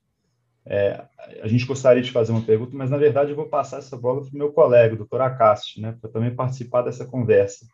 é, 0.65 1.03
a 1.41 1.47
gente 1.47 1.65
gostaria 1.65 2.01
de 2.01 2.11
fazer 2.11 2.31
uma 2.31 2.41
pergunta, 2.41 2.71
mas 2.75 2.89
na 2.89 2.97
verdade 2.97 3.31
eu 3.31 3.35
vou 3.35 3.47
passar 3.47 3.79
essa 3.79 3.97
bola 3.97 4.21
para 4.21 4.29
o 4.29 4.37
meu 4.37 4.51
colega, 4.51 4.93
o 4.93 4.97
doutor 4.97 5.21
Acácio, 5.21 5.81
né, 5.81 5.97
para 5.99 6.09
também 6.09 6.33
participar 6.33 6.83
dessa 6.83 7.05
conversa. 7.05 7.67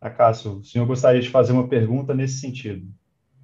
Acácio, 0.00 0.58
o 0.58 0.64
senhor 0.64 0.86
gostaria 0.86 1.20
de 1.20 1.28
fazer 1.28 1.52
uma 1.52 1.66
pergunta 1.66 2.14
nesse 2.14 2.38
sentido? 2.38 2.86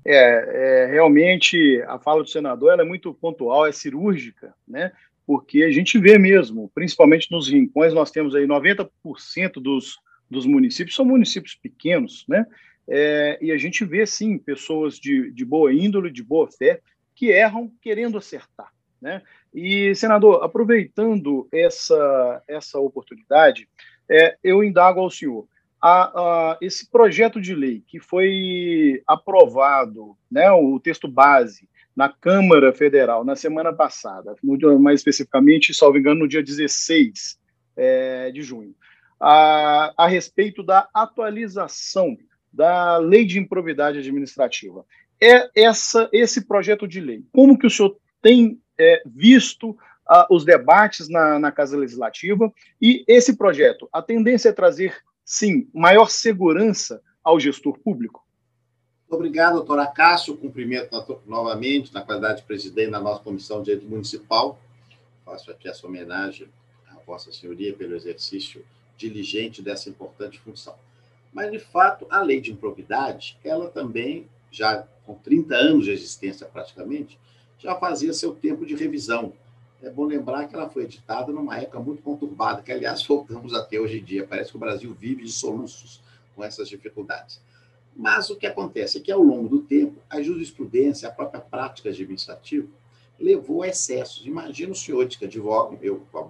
É, 0.09 0.85
é, 0.85 0.87
realmente 0.87 1.83
a 1.89 1.99
fala 1.99 2.23
do 2.23 2.29
senador 2.29 2.79
é 2.79 2.85
muito 2.85 3.13
pontual, 3.13 3.67
é 3.67 3.73
cirúrgica, 3.73 4.55
né? 4.67 4.93
Porque 5.27 5.65
a 5.65 5.73
gente 5.73 5.99
vê 5.99 6.17
mesmo, 6.17 6.71
principalmente 6.73 7.31
nos 7.33 7.49
rincões, 7.49 7.93
nós 7.93 8.13
temos 8.13 8.35
aí 8.35 8.47
90% 8.47 8.89
dos, 9.55 9.99
dos 10.31 10.47
municípios 10.47 10.95
são 10.95 11.05
municípios 11.05 11.57
pequenos, 11.57 12.25
né? 12.29 12.47
É, 12.89 13.37
e 13.43 13.51
a 13.51 13.59
gente 13.59 13.85
vê 13.85 14.07
sim 14.07 14.39
pessoas 14.39 14.99
de, 14.99 15.33
de 15.33 15.45
boa 15.45 15.73
índole, 15.73 16.11
de 16.11 16.23
boa 16.23 16.49
fé, 16.51 16.81
que 17.15 17.31
erram 17.31 17.73
querendo 17.83 18.17
acertar. 18.17 18.71
Né? 19.01 19.23
E, 19.53 19.95
senador, 19.95 20.45
aproveitando 20.45 21.49
essa, 21.53 22.43
essa 22.47 22.79
oportunidade, 22.79 23.69
é, 24.09 24.37
eu 24.43 24.63
indago 24.63 25.01
ao 25.01 25.11
senhor. 25.11 25.49
A, 25.81 26.03
a, 26.05 26.59
esse 26.61 26.91
projeto 26.91 27.41
de 27.41 27.55
lei 27.55 27.83
que 27.87 28.01
foi 28.01 29.03
aprovado, 29.07 30.17
né, 30.31 30.51
o 30.51 30.81
texto 30.81 31.07
base, 31.07 31.69
na 31.97 32.11
Câmara 32.11 32.73
Federal 32.75 33.25
na 33.25 33.35
semana 33.35 33.73
passada, 33.73 34.37
no, 34.43 34.79
mais 34.79 35.01
especificamente, 35.01 35.73
salvo 35.73 35.97
engano, 35.97 36.21
no 36.21 36.29
dia 36.29 36.43
16 36.43 37.39
é, 37.75 38.31
de 38.31 38.43
junho, 38.43 38.75
a, 39.19 39.95
a 39.97 40.07
respeito 40.07 40.63
da 40.63 40.89
atualização 40.93 42.17
da 42.53 42.99
Lei 42.99 43.25
de 43.25 43.39
Improvidade 43.39 43.99
Administrativa. 43.99 44.85
É 45.23 45.49
essa, 45.55 46.09
esse 46.13 46.47
projeto 46.47 46.87
de 46.87 47.01
lei. 47.01 47.25
Como 47.33 47.59
que 47.59 47.67
o 47.67 47.71
senhor 47.71 47.97
tem 48.21 48.61
é, 48.79 49.03
visto 49.07 49.77
os 50.31 50.45
debates 50.45 51.09
na, 51.09 51.39
na 51.39 51.51
Casa 51.51 51.77
Legislativa 51.77 52.53
e 52.81 53.05
esse 53.09 53.37
projeto? 53.37 53.89
A 53.93 54.03
tendência 54.03 54.51
é 54.51 54.53
trazer, 54.53 54.95
sim, 55.27 55.69
maior 55.75 56.09
segurança 56.09 57.03
ao 57.23 57.39
gestor 57.39 57.77
público? 57.81 58.25
Obrigado, 59.11 59.55
doutor 59.55 59.79
Acácio. 59.81 60.37
Cumprimento 60.37 61.21
novamente, 61.27 61.93
na 61.93 62.03
qualidade 62.03 62.41
de 62.41 62.47
presidente 62.47 62.93
da 62.93 63.01
nossa 63.01 63.23
Comissão 63.23 63.59
de 63.59 63.67
Direito 63.67 63.89
Municipal. 63.89 64.59
Faço 65.25 65.51
aqui 65.51 65.69
essa 65.69 65.87
homenagem 65.87 66.49
à 66.89 66.95
Vossa 67.05 67.33
Senhoria 67.33 67.75
pelo 67.75 67.95
exercício 67.95 68.65
diligente 68.97 69.61
dessa 69.61 69.91
importante 69.91 70.39
função. 70.39 70.75
Mas, 71.33 71.51
de 71.51 71.59
fato, 71.59 72.07
a 72.09 72.23
lei 72.23 72.41
de 72.41 72.53
improbidade, 72.53 73.39
ela 73.45 73.69
também, 73.69 74.29
já 74.51 74.87
com 75.05 75.15
30 75.15 75.55
anos 75.55 75.85
de 75.85 75.91
existência 75.91 76.47
praticamente, 76.47 77.19
já 77.59 77.75
fazia 77.75 78.13
seu 78.13 78.35
tempo 78.35 78.65
de 78.65 78.75
revisão. 78.75 79.33
É 79.87 79.91
bom 79.91 80.05
lembrar 80.05 80.49
que 80.49 80.55
ela 80.57 80.69
foi 80.69 80.83
editada 80.83 81.31
numa 81.33 81.57
época 81.59 81.79
muito 81.79 82.03
conturbada, 82.03 82.61
que, 82.61 82.73
aliás, 82.73 83.07
voltamos 83.07 83.55
até 83.55 83.79
hoje 83.79 84.01
em 84.01 84.03
dia. 84.03 84.27
Parece 84.27 84.51
que 84.51 84.57
o 84.57 84.59
Brasil 84.59 84.93
vive 84.93 85.23
de 85.23 85.31
soluços 85.31 86.03
com 86.35 86.43
essas 86.43 86.69
dificuldades. 86.69 87.41
Mas 87.95 88.29
o 88.29 88.35
que 88.35 88.49
acontece 88.49 88.99
é 88.99 89.01
que, 89.01 89.13
ao 89.13 89.23
longo 89.23 89.49
do 89.49 89.63
tempo, 89.63 89.95
a 90.11 90.21
jurisprudência, 90.21 91.09
a 91.09 91.13
própria 91.13 91.41
prática 91.41 91.89
administrativa, 91.89 92.67
levou 93.17 93.63
a 93.63 93.69
excessos. 93.69 94.27
Imagina 94.27 94.73
o 94.73 94.75
senhor 94.75 95.07
que 95.07 95.25
advoga, 95.25 95.79
eu, 95.81 96.05
há 96.13 96.27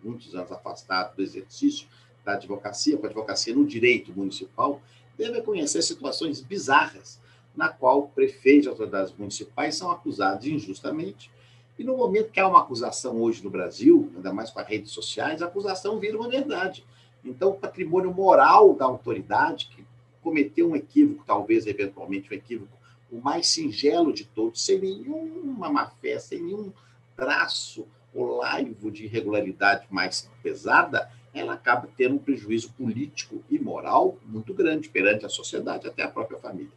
muitos 0.00 0.32
anos 0.36 0.52
afastado 0.52 1.16
do 1.16 1.22
exercício 1.22 1.88
da 2.24 2.34
advocacia, 2.34 2.96
com 2.96 3.04
a 3.04 3.08
advocacia 3.08 3.52
no 3.52 3.66
direito 3.66 4.12
municipal, 4.12 4.80
deve 5.18 5.42
conhecer 5.42 5.82
situações 5.82 6.40
bizarras 6.40 7.18
na 7.52 7.68
qual 7.68 8.06
prefeitos 8.14 8.66
e 8.66 8.68
autoridades 8.68 9.12
municipais 9.18 9.74
são 9.74 9.90
acusados 9.90 10.46
injustamente. 10.46 11.32
E 11.80 11.82
no 11.82 11.96
momento 11.96 12.30
que 12.30 12.38
há 12.38 12.46
uma 12.46 12.60
acusação 12.60 13.22
hoje 13.22 13.42
no 13.42 13.48
Brasil, 13.48 14.12
ainda 14.14 14.34
mais 14.34 14.50
com 14.50 14.60
as 14.60 14.68
redes 14.68 14.92
sociais, 14.92 15.40
a 15.40 15.46
acusação 15.46 15.98
vira 15.98 16.18
uma 16.18 16.28
verdade. 16.28 16.84
Então, 17.24 17.52
o 17.52 17.54
patrimônio 17.54 18.12
moral 18.12 18.74
da 18.74 18.84
autoridade, 18.84 19.70
que 19.74 19.82
cometeu 20.20 20.68
um 20.68 20.76
equívoco, 20.76 21.24
talvez 21.26 21.66
eventualmente 21.66 22.30
um 22.30 22.36
equívoco, 22.36 22.70
o 23.10 23.18
mais 23.18 23.48
singelo 23.48 24.12
de 24.12 24.26
todos, 24.26 24.62
sem 24.62 24.78
nenhuma 24.78 25.70
má 25.70 25.86
fé, 25.86 26.18
sem 26.18 26.42
nenhum 26.42 26.70
traço 27.16 27.86
ou 28.14 28.36
laivo 28.36 28.90
de 28.90 29.06
irregularidade 29.06 29.86
mais 29.88 30.28
pesada, 30.42 31.10
ela 31.32 31.54
acaba 31.54 31.88
tendo 31.96 32.16
um 32.16 32.18
prejuízo 32.18 32.74
político 32.74 33.42
e 33.48 33.58
moral 33.58 34.18
muito 34.26 34.52
grande 34.52 34.90
perante 34.90 35.24
a 35.24 35.30
sociedade, 35.30 35.88
até 35.88 36.02
a 36.02 36.10
própria 36.10 36.38
família. 36.38 36.68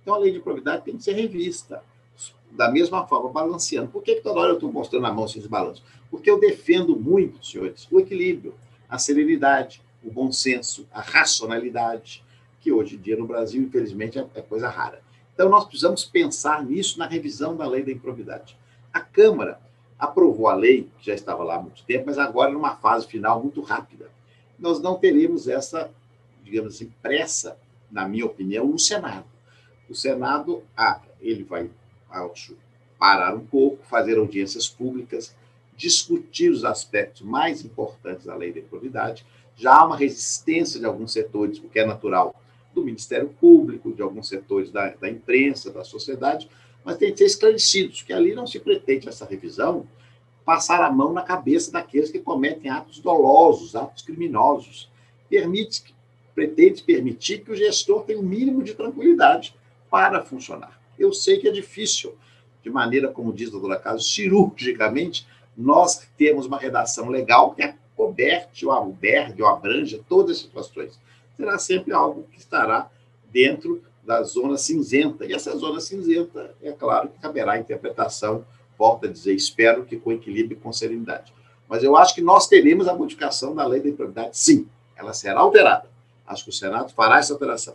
Então, 0.00 0.14
a 0.14 0.18
lei 0.18 0.30
de 0.30 0.38
probidade 0.38 0.84
tem 0.84 0.96
que 0.96 1.02
ser 1.02 1.14
revista, 1.14 1.82
da 2.50 2.70
mesma 2.70 3.06
forma, 3.06 3.30
balanceando. 3.30 3.88
Por 3.88 4.02
que, 4.02 4.16
que 4.16 4.20
toda 4.20 4.40
hora 4.40 4.50
eu 4.50 4.54
estou 4.54 4.70
mostrando 4.70 5.02
na 5.02 5.12
mão 5.12 5.24
esses 5.24 5.46
balanços? 5.46 5.82
Porque 6.10 6.30
eu 6.30 6.38
defendo 6.38 6.94
muito, 6.94 7.44
senhores, 7.44 7.88
o 7.90 7.98
equilíbrio, 7.98 8.54
a 8.88 8.98
serenidade, 8.98 9.82
o 10.04 10.10
bom 10.10 10.30
senso, 10.30 10.86
a 10.92 11.00
racionalidade, 11.00 12.22
que 12.60 12.70
hoje 12.70 12.96
em 12.96 12.98
dia 12.98 13.16
no 13.16 13.26
Brasil, 13.26 13.62
infelizmente, 13.62 14.18
é, 14.18 14.26
é 14.34 14.42
coisa 14.42 14.68
rara. 14.68 15.02
Então, 15.34 15.48
nós 15.48 15.64
precisamos 15.64 16.04
pensar 16.04 16.62
nisso 16.64 16.98
na 16.98 17.06
revisão 17.06 17.56
da 17.56 17.66
lei 17.66 17.82
da 17.82 17.90
improbidade. 17.90 18.56
A 18.92 19.00
Câmara 19.00 19.58
aprovou 19.98 20.48
a 20.48 20.54
lei, 20.54 20.90
que 20.98 21.06
já 21.06 21.14
estava 21.14 21.42
lá 21.42 21.56
há 21.56 21.62
muito 21.62 21.84
tempo, 21.84 22.04
mas 22.06 22.18
agora 22.18 22.50
numa 22.50 22.76
fase 22.76 23.06
final 23.06 23.42
muito 23.42 23.62
rápida. 23.62 24.10
Nós 24.58 24.80
não 24.80 24.96
teremos 24.96 25.48
essa, 25.48 25.90
digamos 26.44 26.74
assim, 26.74 26.92
pressa, 27.00 27.56
na 27.90 28.06
minha 28.06 28.26
opinião, 28.26 28.66
no 28.66 28.78
Senado. 28.78 29.26
O 29.88 29.94
Senado, 29.94 30.62
ah, 30.76 31.00
ele 31.20 31.44
vai 31.44 31.70
acho, 32.12 32.56
parar 32.98 33.34
um 33.34 33.44
pouco, 33.44 33.84
fazer 33.84 34.18
audiências 34.18 34.68
públicas, 34.68 35.34
discutir 35.76 36.50
os 36.50 36.64
aspectos 36.64 37.22
mais 37.22 37.64
importantes 37.64 38.26
da 38.26 38.36
lei 38.36 38.52
da 38.52 38.60
improbidade. 38.60 39.26
Já 39.56 39.74
há 39.74 39.86
uma 39.86 39.96
resistência 39.96 40.78
de 40.78 40.86
alguns 40.86 41.12
setores, 41.12 41.58
o 41.58 41.68
que 41.68 41.78
é 41.78 41.86
natural, 41.86 42.34
do 42.74 42.84
Ministério 42.84 43.28
Público, 43.40 43.92
de 43.92 44.02
alguns 44.02 44.28
setores 44.28 44.70
da, 44.70 44.90
da 44.90 45.08
imprensa, 45.08 45.70
da 45.70 45.84
sociedade, 45.84 46.48
mas 46.84 46.96
tem 46.96 47.12
que 47.12 47.18
ser 47.18 47.26
esclarecidos, 47.26 48.02
que 48.02 48.12
ali 48.12 48.34
não 48.34 48.46
se 48.46 48.58
pretende 48.58 49.08
essa 49.08 49.24
revisão 49.24 49.86
passar 50.44 50.82
a 50.82 50.90
mão 50.90 51.12
na 51.12 51.22
cabeça 51.22 51.70
daqueles 51.70 52.10
que 52.10 52.18
cometem 52.18 52.70
atos 52.70 52.98
dolosos, 52.98 53.76
atos 53.76 54.02
criminosos. 54.02 54.90
Permite, 55.28 55.94
pretende 56.34 56.82
permitir 56.82 57.44
que 57.44 57.52
o 57.52 57.56
gestor 57.56 58.04
tenha 58.04 58.18
o 58.18 58.22
um 58.22 58.26
mínimo 58.26 58.62
de 58.62 58.74
tranquilidade 58.74 59.54
para 59.88 60.24
funcionar. 60.24 60.81
Eu 60.98 61.12
sei 61.12 61.38
que 61.38 61.48
é 61.48 61.50
difícil, 61.50 62.14
de 62.62 62.70
maneira, 62.70 63.08
como 63.08 63.32
diz 63.32 63.48
a 63.48 63.52
doutora 63.52 63.78
Caso, 63.78 64.04
cirurgicamente, 64.04 65.26
nós 65.56 66.06
temos 66.16 66.46
uma 66.46 66.58
redação 66.58 67.08
legal 67.08 67.54
que 67.54 67.62
acoberte 67.62 68.64
ou 68.64 68.72
albergue 68.72 69.42
ou 69.42 69.48
abranja 69.48 70.00
todas 70.08 70.36
as 70.36 70.42
situações. 70.42 70.98
Será 71.36 71.58
sempre 71.58 71.92
algo 71.92 72.26
que 72.32 72.38
estará 72.38 72.90
dentro 73.30 73.82
da 74.04 74.22
zona 74.22 74.56
cinzenta. 74.56 75.24
E 75.24 75.32
essa 75.32 75.56
zona 75.56 75.80
cinzenta, 75.80 76.54
é 76.62 76.72
claro 76.72 77.08
que 77.08 77.18
caberá 77.18 77.52
a 77.52 77.58
interpretação, 77.58 78.44
volto 78.78 79.06
a 79.06 79.08
dizer, 79.08 79.34
espero 79.34 79.84
que 79.84 79.96
com 79.96 80.12
equilíbrio 80.12 80.56
e 80.56 80.60
com 80.60 80.72
serenidade. 80.72 81.32
Mas 81.68 81.82
eu 81.82 81.96
acho 81.96 82.14
que 82.14 82.20
nós 82.20 82.48
teremos 82.48 82.88
a 82.88 82.94
modificação 82.94 83.54
da 83.54 83.66
lei 83.66 83.80
da 83.80 83.88
improbidade, 83.88 84.36
sim. 84.36 84.68
Ela 84.96 85.12
será 85.12 85.40
alterada. 85.40 85.88
Acho 86.26 86.44
que 86.44 86.50
o 86.50 86.52
Senado 86.52 86.92
fará 86.92 87.18
essa 87.18 87.32
alteração. 87.32 87.74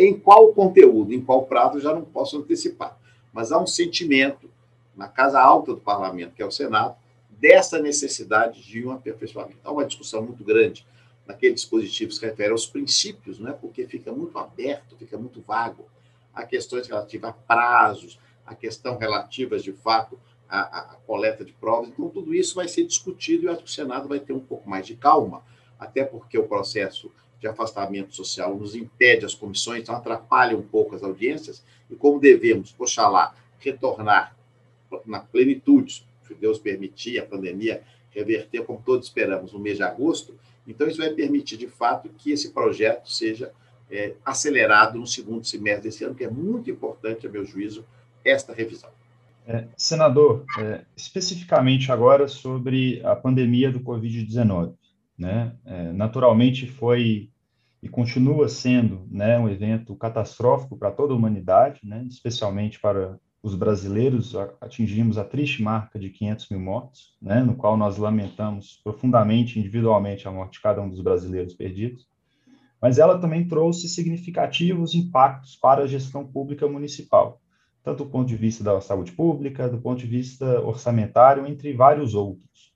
Em 0.00 0.18
qual 0.18 0.52
conteúdo, 0.52 1.12
em 1.12 1.20
qual 1.20 1.44
prazo, 1.44 1.80
já 1.80 1.92
não 1.92 2.02
posso 2.02 2.38
antecipar. 2.38 2.96
Mas 3.32 3.52
há 3.52 3.60
um 3.60 3.66
sentimento 3.66 4.50
na 4.96 5.08
Casa 5.08 5.40
Alta 5.40 5.72
do 5.74 5.80
Parlamento, 5.80 6.34
que 6.34 6.42
é 6.42 6.46
o 6.46 6.50
Senado, 6.50 6.96
dessa 7.28 7.78
necessidade 7.78 8.62
de 8.62 8.86
um 8.86 8.92
aperfeiçoamento. 8.92 9.58
Há 9.64 9.70
uma 9.70 9.84
discussão 9.84 10.22
muito 10.22 10.44
grande 10.44 10.86
naquele 11.26 11.54
dispositivo 11.54 12.10
que 12.10 12.16
se 12.16 12.24
refere 12.24 12.50
aos 12.50 12.66
princípios, 12.66 13.38
né? 13.38 13.56
porque 13.58 13.86
fica 13.86 14.12
muito 14.12 14.38
aberto, 14.38 14.96
fica 14.96 15.16
muito 15.16 15.40
vago. 15.40 15.86
Há 16.34 16.44
questões 16.44 16.86
relativas 16.86 17.30
a 17.30 17.32
prazos, 17.32 18.18
a 18.44 18.54
questão 18.54 18.98
relativas, 18.98 19.62
de 19.62 19.72
fato, 19.72 20.18
à, 20.48 20.60
à, 20.60 20.82
coleta 21.06 21.44
de 21.44 21.52
provas. 21.52 21.90
Então, 21.90 22.08
tudo 22.08 22.34
isso 22.34 22.54
vai 22.54 22.68
ser 22.68 22.84
discutido 22.84 23.44
e 23.44 23.46
eu 23.46 23.52
acho 23.52 23.62
que 23.62 23.70
o 23.70 23.72
Senado 23.72 24.08
vai 24.08 24.18
ter 24.18 24.32
um 24.32 24.40
pouco 24.40 24.68
mais 24.68 24.86
de 24.86 24.96
calma, 24.96 25.42
até 25.78 26.04
porque 26.04 26.36
o 26.36 26.48
processo 26.48 27.10
de 27.40 27.48
afastamento 27.48 28.14
social 28.14 28.54
nos 28.54 28.74
impede 28.74 29.24
as 29.24 29.34
comissões, 29.34 29.82
então 29.82 29.94
atrapalha 29.94 30.56
um 30.56 30.62
pouco 30.62 30.94
as 30.94 31.02
audiências, 31.02 31.64
e 31.90 31.94
como 31.94 32.20
devemos, 32.20 32.74
oxalá, 32.78 33.34
retornar 33.58 34.36
na 35.06 35.20
plenitude, 35.20 36.04
se 36.26 36.34
Deus 36.34 36.58
permitir, 36.58 37.18
a 37.18 37.26
pandemia 37.26 37.82
reverter, 38.10 38.64
como 38.64 38.82
todos 38.84 39.06
esperamos, 39.06 39.52
no 39.52 39.58
mês 39.58 39.76
de 39.76 39.82
agosto, 39.82 40.34
então, 40.70 40.86
isso 40.86 40.98
vai 40.98 41.10
permitir, 41.10 41.56
de 41.56 41.66
fato, 41.66 42.08
que 42.16 42.30
esse 42.30 42.50
projeto 42.50 43.10
seja 43.10 43.52
é, 43.90 44.14
acelerado 44.24 44.98
no 44.98 45.06
segundo 45.06 45.44
semestre 45.44 45.84
desse 45.88 46.04
ano, 46.04 46.14
que 46.14 46.24
é 46.24 46.30
muito 46.30 46.70
importante, 46.70 47.26
a 47.26 47.30
meu 47.30 47.44
juízo, 47.44 47.84
esta 48.24 48.52
revisão. 48.52 48.90
É, 49.46 49.64
senador, 49.76 50.44
é, 50.60 50.82
especificamente 50.96 51.90
agora 51.90 52.28
sobre 52.28 53.00
a 53.04 53.16
pandemia 53.16 53.72
do 53.72 53.80
Covid-19, 53.80 54.74
né? 55.20 55.54
É, 55.64 55.92
naturalmente 55.92 56.66
foi 56.66 57.30
e 57.82 57.88
continua 57.88 58.48
sendo 58.48 59.06
né, 59.10 59.38
um 59.38 59.48
evento 59.48 59.94
catastrófico 59.96 60.76
para 60.76 60.90
toda 60.90 61.14
a 61.14 61.16
humanidade, 61.16 61.80
né, 61.82 62.04
especialmente 62.08 62.78
para 62.78 63.18
os 63.42 63.54
brasileiros 63.54 64.34
atingimos 64.60 65.16
a 65.16 65.24
triste 65.24 65.62
marca 65.62 65.98
de 65.98 66.10
500 66.10 66.50
mil 66.50 66.60
mortos, 66.60 67.16
né, 67.22 67.40
no 67.40 67.54
qual 67.54 67.78
nós 67.78 67.96
lamentamos 67.96 68.78
profundamente, 68.84 69.58
individualmente, 69.58 70.28
a 70.28 70.30
morte 70.30 70.54
de 70.54 70.60
cada 70.60 70.82
um 70.82 70.90
dos 70.90 71.00
brasileiros 71.00 71.54
perdidos, 71.54 72.06
mas 72.82 72.98
ela 72.98 73.18
também 73.18 73.48
trouxe 73.48 73.88
significativos 73.88 74.94
impactos 74.94 75.56
para 75.56 75.84
a 75.84 75.86
gestão 75.86 76.26
pública 76.26 76.68
municipal, 76.68 77.40
tanto 77.82 78.04
do 78.04 78.10
ponto 78.10 78.28
de 78.28 78.36
vista 78.36 78.62
da 78.62 78.78
saúde 78.80 79.12
pública, 79.12 79.68
do 79.68 79.80
ponto 79.80 80.00
de 80.00 80.06
vista 80.06 80.60
orçamentário, 80.60 81.46
entre 81.46 81.72
vários 81.72 82.14
outros. 82.14 82.69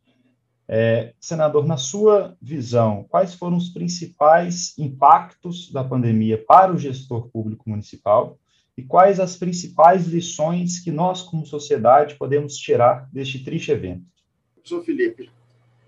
É, 0.66 1.12
senador, 1.20 1.66
na 1.66 1.76
sua 1.76 2.36
visão, 2.40 3.04
quais 3.08 3.34
foram 3.34 3.56
os 3.56 3.68
principais 3.68 4.76
impactos 4.78 5.70
da 5.70 5.84
pandemia 5.84 6.42
para 6.42 6.72
o 6.72 6.78
gestor 6.78 7.28
público 7.28 7.68
municipal 7.68 8.38
e 8.76 8.82
quais 8.82 9.20
as 9.20 9.36
principais 9.36 10.06
lições 10.06 10.80
que 10.80 10.90
nós, 10.90 11.22
como 11.22 11.46
sociedade, 11.46 12.16
podemos 12.16 12.56
tirar 12.56 13.08
deste 13.12 13.44
triste 13.44 13.70
evento? 13.70 14.04
Professor 14.54 14.82
Felipe, 14.82 15.30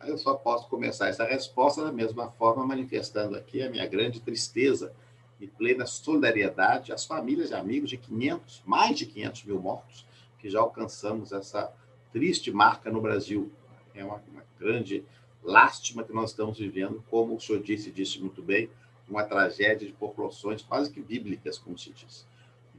eu 0.07 0.19
só 0.19 0.35
posso 0.35 0.69
começar 0.69 1.09
essa 1.09 1.25
resposta 1.25 1.83
da 1.83 1.91
mesma 1.91 2.31
forma, 2.31 2.65
manifestando 2.67 3.35
aqui 3.37 3.63
a 3.63 3.71
minha 3.71 3.87
grande 3.87 4.21
tristeza 4.21 4.93
e 5.41 5.47
plena 5.47 5.87
solidariedade 5.87 6.93
às 6.93 7.05
famílias 7.05 7.51
e 7.51 7.55
amigos 7.55 7.91
de 7.91 7.97
500, 7.97 8.63
mais 8.65 8.97
de 8.97 9.07
500 9.07 9.45
mil 9.45 9.61
mortos, 9.61 10.07
que 10.39 10.49
já 10.49 10.61
alcançamos 10.61 11.33
essa 11.33 11.73
triste 12.13 12.53
marca 12.53 12.91
no 12.91 13.01
Brasil. 13.01 13.51
É 13.97 14.05
uma, 14.05 14.23
uma 14.31 14.45
grande 14.59 15.05
lástima 15.43 16.05
que 16.05 16.13
nós 16.13 16.31
estamos 16.31 16.59
vivendo, 16.59 17.03
como 17.11 17.35
o 17.35 17.41
senhor 17.41 17.63
disse, 17.63 17.91
disse 17.91 18.21
muito 18.21 18.43
bem, 18.43 18.69
uma 19.09 19.25
tragédia 19.25 19.87
de 19.87 19.93
proporções 19.93 20.63
quase 20.63 20.91
que 20.91 21.01
bíblicas, 21.01 21.59
como 21.59 21.79
se 21.79 21.91
diz. 21.93 22.27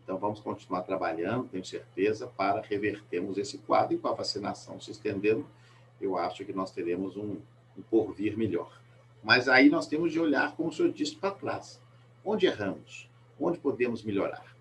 Então, 0.04 0.18
vamos 0.18 0.40
continuar 0.40 0.84
trabalhando, 0.84 1.50
tenho 1.50 1.66
certeza, 1.66 2.28
para 2.28 2.62
revertermos 2.62 3.38
esse 3.38 3.58
quadro 3.58 3.96
e 3.96 3.98
com 3.98 4.08
a 4.08 4.14
vacinação 4.14 4.80
se 4.80 4.92
estendendo, 4.92 5.46
eu 6.00 6.18
acho 6.18 6.46
que 6.46 6.54
nós 6.54 6.72
teremos 6.72 7.18
um, 7.18 7.38
um 7.78 7.82
porvir 7.90 8.38
melhor. 8.38 8.80
Mas 9.24 9.50
aí 9.50 9.70
nós 9.70 9.88
temos 9.88 10.12
de 10.12 10.20
olhar, 10.20 10.56
como 10.56 10.70
o 10.70 10.74
senhor 10.74 10.92
disse, 10.92 11.16
para 11.16 11.32
trás. 11.32 11.82
Onde 12.24 12.46
erramos? 12.46 13.10
Onde 13.40 13.58
podemos 13.58 14.04
melhorar? 14.04 14.56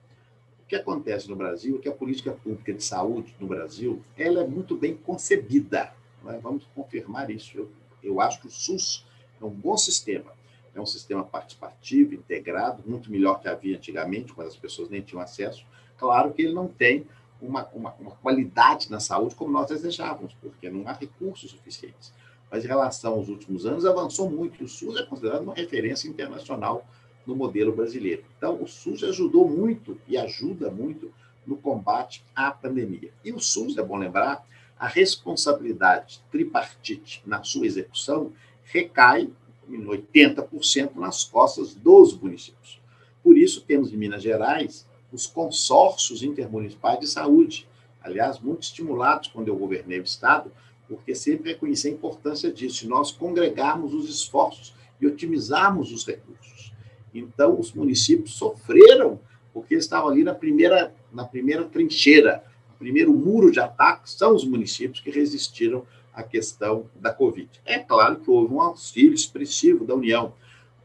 O 0.60 0.66
que 0.66 0.74
acontece 0.74 1.28
no 1.28 1.36
Brasil 1.36 1.76
é 1.76 1.78
que 1.78 1.88
a 1.88 1.94
política 1.94 2.32
pública 2.32 2.72
de 2.72 2.82
saúde 2.82 3.34
no 3.38 3.46
Brasil 3.46 4.02
ela 4.16 4.40
é 4.42 4.46
muito 4.46 4.76
bem 4.76 4.96
concebida. 4.96 5.94
É? 6.30 6.38
Vamos 6.38 6.64
confirmar 6.74 7.30
isso. 7.30 7.56
Eu, 7.56 7.70
eu 8.02 8.20
acho 8.20 8.40
que 8.40 8.46
o 8.46 8.50
SUS 8.50 9.04
é 9.40 9.44
um 9.44 9.50
bom 9.50 9.76
sistema 9.76 10.36
é 10.78 10.80
um 10.80 10.86
sistema 10.86 11.24
participativo, 11.24 12.14
integrado, 12.14 12.82
muito 12.86 13.10
melhor 13.10 13.40
que 13.40 13.48
havia 13.48 13.76
antigamente, 13.76 14.32
quando 14.32 14.48
as 14.48 14.56
pessoas 14.56 14.90
nem 14.90 15.00
tinham 15.00 15.22
acesso. 15.22 15.64
Claro 15.96 16.32
que 16.32 16.42
ele 16.42 16.52
não 16.52 16.68
tem 16.68 17.06
uma, 17.40 17.66
uma, 17.68 17.94
uma 17.94 18.10
qualidade 18.12 18.90
na 18.90 19.00
saúde 19.00 19.34
como 19.34 19.50
nós 19.50 19.68
desejávamos, 19.68 20.34
porque 20.40 20.68
não 20.68 20.86
há 20.86 20.92
recursos 20.92 21.50
suficientes. 21.50 22.12
Mas 22.50 22.64
em 22.64 22.68
relação 22.68 23.14
aos 23.14 23.28
últimos 23.28 23.66
anos, 23.66 23.84
avançou 23.84 24.30
muito. 24.30 24.62
O 24.62 24.68
SUS 24.68 24.96
é 24.96 25.04
considerado 25.04 25.42
uma 25.42 25.54
referência 25.54 26.08
internacional 26.08 26.86
no 27.26 27.34
modelo 27.34 27.74
brasileiro. 27.74 28.24
Então, 28.36 28.62
o 28.62 28.68
SUS 28.68 29.02
ajudou 29.02 29.48
muito 29.48 29.98
e 30.06 30.16
ajuda 30.16 30.70
muito 30.70 31.12
no 31.46 31.56
combate 31.56 32.24
à 32.34 32.50
pandemia. 32.50 33.10
E 33.24 33.32
o 33.32 33.40
SUS, 33.40 33.76
é 33.76 33.82
bom 33.82 33.96
lembrar, 33.96 34.46
a 34.78 34.86
responsabilidade 34.86 36.20
tripartite 36.30 37.22
na 37.26 37.42
sua 37.42 37.66
execução 37.66 38.32
recai 38.64 39.30
em 39.68 39.84
80% 39.84 40.96
nas 40.96 41.24
costas 41.24 41.74
dos 41.74 42.16
municípios. 42.16 42.80
Por 43.22 43.36
isso, 43.36 43.62
temos 43.62 43.92
em 43.92 43.96
Minas 43.96 44.22
Gerais 44.22 44.86
os 45.12 45.26
consórcios 45.26 46.22
intermunicipais 46.22 47.00
de 47.00 47.06
saúde. 47.06 47.66
Aliás, 48.02 48.38
muito 48.38 48.62
estimulados 48.62 49.28
quando 49.28 49.48
eu 49.48 49.56
governei 49.56 49.98
o 49.98 50.04
Estado, 50.04 50.52
porque 50.88 51.14
sempre 51.14 51.52
reconheci 51.52 51.88
a 51.88 51.92
importância 51.92 52.52
disso, 52.52 52.88
nós 52.88 53.10
congregarmos 53.10 53.92
os 53.92 54.08
esforços 54.08 54.74
e 55.00 55.06
otimizarmos 55.06 55.92
os 55.92 56.06
recursos. 56.06 56.72
Então, 57.12 57.58
os 57.58 57.72
municípios 57.72 58.34
sofreram, 58.34 59.18
porque 59.52 59.74
estavam 59.74 60.10
ali 60.10 60.22
na 60.22 60.34
primeira, 60.34 60.94
na 61.12 61.24
primeira 61.24 61.64
trincheira, 61.64 62.44
primeiro 62.78 63.12
muro 63.12 63.50
de 63.50 63.60
ataque 63.60 64.10
são 64.10 64.34
os 64.34 64.44
municípios 64.44 65.00
que 65.00 65.10
resistiram 65.10 65.84
à 66.12 66.22
questão 66.22 66.86
da 66.94 67.12
Covid. 67.12 67.48
É 67.64 67.78
claro 67.78 68.16
que 68.16 68.30
houve 68.30 68.54
um 68.54 68.60
auxílio 68.60 69.14
expressivo 69.14 69.84
da 69.84 69.94
União. 69.94 70.32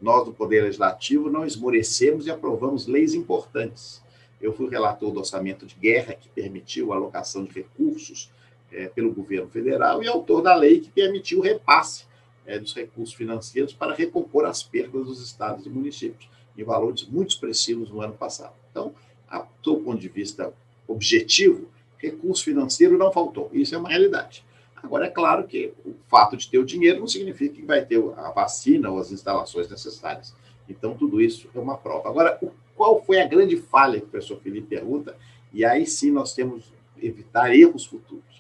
Nós, 0.02 0.26
do 0.26 0.34
Poder 0.34 0.64
Legislativo, 0.64 1.30
não 1.30 1.46
esmorecemos 1.46 2.26
e 2.26 2.32
aprovamos 2.32 2.88
leis 2.88 3.14
importantes. 3.14 4.02
Eu 4.42 4.52
fui 4.52 4.70
relator 4.70 5.12
do 5.12 5.20
orçamento 5.20 5.66
de 5.66 5.76
guerra, 5.76 6.16
que 6.16 6.28
permitiu 6.30 6.92
a 6.92 6.96
alocação 6.96 7.44
de 7.44 7.52
recursos 7.52 8.32
é, 8.72 8.88
pelo 8.88 9.14
governo 9.14 9.48
federal, 9.50 10.02
e 10.02 10.08
autor 10.08 10.42
da 10.42 10.56
lei 10.56 10.80
que 10.80 10.90
permitiu 10.90 11.40
o 11.40 11.42
repasse 11.42 12.06
é, 12.46 12.58
dos 12.58 12.74
recursos 12.74 13.14
financeiros 13.14 13.74
para 13.74 13.94
recompor 13.94 14.46
as 14.46 14.64
perdas 14.64 15.06
dos 15.06 15.22
estados 15.22 15.66
e 15.66 15.70
municípios, 15.70 16.28
em 16.58 16.64
valores 16.64 17.06
muito 17.08 17.30
expressivos 17.30 17.90
no 17.90 18.02
ano 18.02 18.14
passado. 18.14 18.54
Então, 18.72 18.94
a, 19.30 19.46
do 19.62 19.78
ponto 19.78 20.00
de 20.00 20.10
vista 20.10 20.52
objetivo, 20.88 21.70
recurso 22.02 22.44
financeiro 22.44 22.98
não 22.98 23.12
faltou. 23.12 23.50
Isso 23.54 23.76
é 23.76 23.78
uma 23.78 23.90
realidade. 23.90 24.44
Agora, 24.76 25.06
é 25.06 25.10
claro 25.10 25.44
que 25.46 25.74
o 25.86 25.94
fato 26.10 26.36
de 26.36 26.50
ter 26.50 26.58
o 26.58 26.66
dinheiro 26.66 27.00
não 27.00 27.08
significa 27.08 27.56
que 27.56 27.62
vai 27.62 27.86
ter 27.86 28.02
a 28.18 28.32
vacina 28.32 28.90
ou 28.90 29.00
as 29.00 29.12
instalações 29.12 29.70
necessárias. 29.70 30.34
Então, 30.68 30.96
tudo 30.96 31.22
isso 31.22 31.48
é 31.54 31.60
uma 31.60 31.78
prova. 31.78 32.10
Agora, 32.10 32.40
qual 32.76 33.04
foi 33.04 33.22
a 33.22 33.28
grande 33.28 33.58
falha 33.58 34.00
que 34.00 34.06
o 34.06 34.10
professor 34.10 34.40
Felipe 34.40 34.68
pergunta? 34.68 35.16
E 35.54 35.64
aí 35.64 35.86
sim 35.86 36.12
nós 36.12 36.34
temos 36.34 36.74
evitar 36.98 37.54
erros 37.54 37.86
futuros 37.86 38.32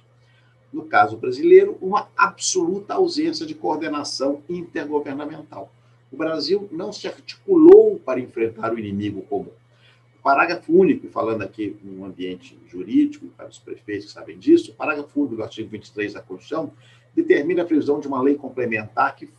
no 0.71 0.85
caso 0.85 1.17
brasileiro, 1.17 1.77
uma 1.81 2.07
absoluta 2.15 2.93
ausência 2.93 3.45
de 3.45 3.53
coordenação 3.53 4.41
intergovernamental. 4.47 5.71
O 6.11 6.17
Brasil 6.17 6.67
não 6.71 6.93
se 6.93 7.07
articulou 7.07 7.99
para 7.99 8.19
enfrentar 8.19 8.73
o 8.73 8.79
inimigo 8.79 9.21
comum. 9.23 9.51
Parágrafo 10.23 10.71
único, 10.71 11.07
falando 11.07 11.41
aqui 11.41 11.75
num 11.83 12.05
ambiente 12.05 12.57
jurídico, 12.67 13.27
para 13.35 13.47
os 13.47 13.57
prefeitos 13.57 14.07
que 14.07 14.11
sabem 14.11 14.37
disso, 14.37 14.73
parágrafo 14.73 15.19
único 15.19 15.35
do 15.35 15.43
artigo 15.43 15.69
23 15.69 16.13
da 16.13 16.21
Constituição 16.21 16.71
determina 17.15 17.63
a 17.63 17.65
previsão 17.65 17.99
de 17.99 18.07
uma 18.07 18.21
lei 18.21 18.35
complementar 18.35 19.15
que 19.15 19.29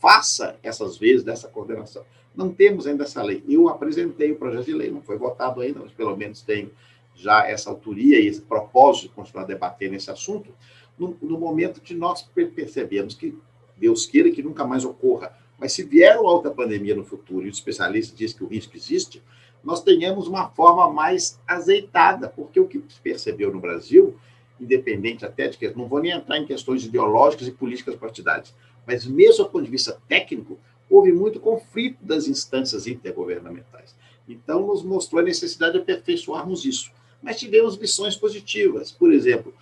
faça 0.00 0.56
essas 0.62 0.96
vezes 0.96 1.24
dessa 1.24 1.48
coordenação. 1.48 2.04
Não 2.34 2.52
temos 2.52 2.86
ainda 2.86 3.04
essa 3.04 3.22
lei. 3.22 3.42
Eu 3.48 3.68
apresentei 3.68 4.30
o 4.30 4.36
projeto 4.36 4.66
de 4.66 4.74
lei, 4.74 4.90
não 4.90 5.00
foi 5.00 5.16
votado 5.16 5.60
ainda, 5.60 5.80
mas 5.80 5.92
pelo 5.92 6.14
menos 6.16 6.42
tenho 6.42 6.70
já 7.14 7.48
essa 7.48 7.70
autoria 7.70 8.20
e 8.20 8.26
esse 8.26 8.42
propósito 8.42 9.08
de 9.08 9.14
continuar 9.14 9.44
debatendo 9.44 9.94
esse 9.94 10.10
assunto, 10.10 10.50
no, 10.98 11.16
no 11.22 11.38
momento 11.38 11.80
que 11.80 11.94
nós 11.94 12.22
percebemos 12.54 13.14
que 13.14 13.36
Deus 13.76 14.06
queira 14.06 14.30
que 14.30 14.42
nunca 14.42 14.66
mais 14.66 14.84
ocorra, 14.84 15.36
mas 15.58 15.72
se 15.72 15.82
vier 15.82 16.18
uma 16.18 16.30
outra 16.30 16.50
pandemia 16.50 16.94
no 16.94 17.04
futuro 17.04 17.46
e 17.46 17.48
o 17.48 17.50
especialista 17.50 18.14
diz 18.14 18.34
que 18.34 18.44
o 18.44 18.46
risco 18.46 18.76
existe, 18.76 19.22
nós 19.66 19.82
tenhamos 19.82 20.26
uma 20.28 20.48
forma 20.48 20.90
mais 20.90 21.38
azeitada, 21.46 22.28
porque 22.28 22.58
o 22.58 22.66
que 22.66 22.82
se 22.88 23.00
percebeu 23.02 23.52
no 23.52 23.60
Brasil, 23.60 24.16
independente 24.58 25.26
até 25.26 25.48
de 25.48 25.58
que 25.58 25.68
não 25.76 25.86
vou 25.86 26.00
nem 26.00 26.12
entrar 26.12 26.38
em 26.38 26.46
questões 26.46 26.84
ideológicas 26.84 27.46
e 27.46 27.52
políticas 27.52 27.96
partidárias, 27.96 28.54
mas 28.86 29.04
mesmo 29.04 29.44
do 29.44 29.50
ponto 29.50 29.64
de 29.64 29.70
vista 29.70 30.00
técnico, 30.08 30.58
houve 30.88 31.12
muito 31.12 31.40
conflito 31.40 31.98
das 32.00 32.28
instâncias 32.28 32.86
intergovernamentais. 32.86 33.94
Então, 34.26 34.66
nos 34.66 34.82
mostrou 34.82 35.20
a 35.20 35.24
necessidade 35.24 35.74
de 35.74 35.80
aperfeiçoarmos 35.80 36.64
isso 36.64 36.90
mas 37.22 37.38
tivemos 37.38 37.76
lições 37.76 38.16
positivas. 38.16 38.92
Por 38.92 39.12
exemplo, 39.12 39.52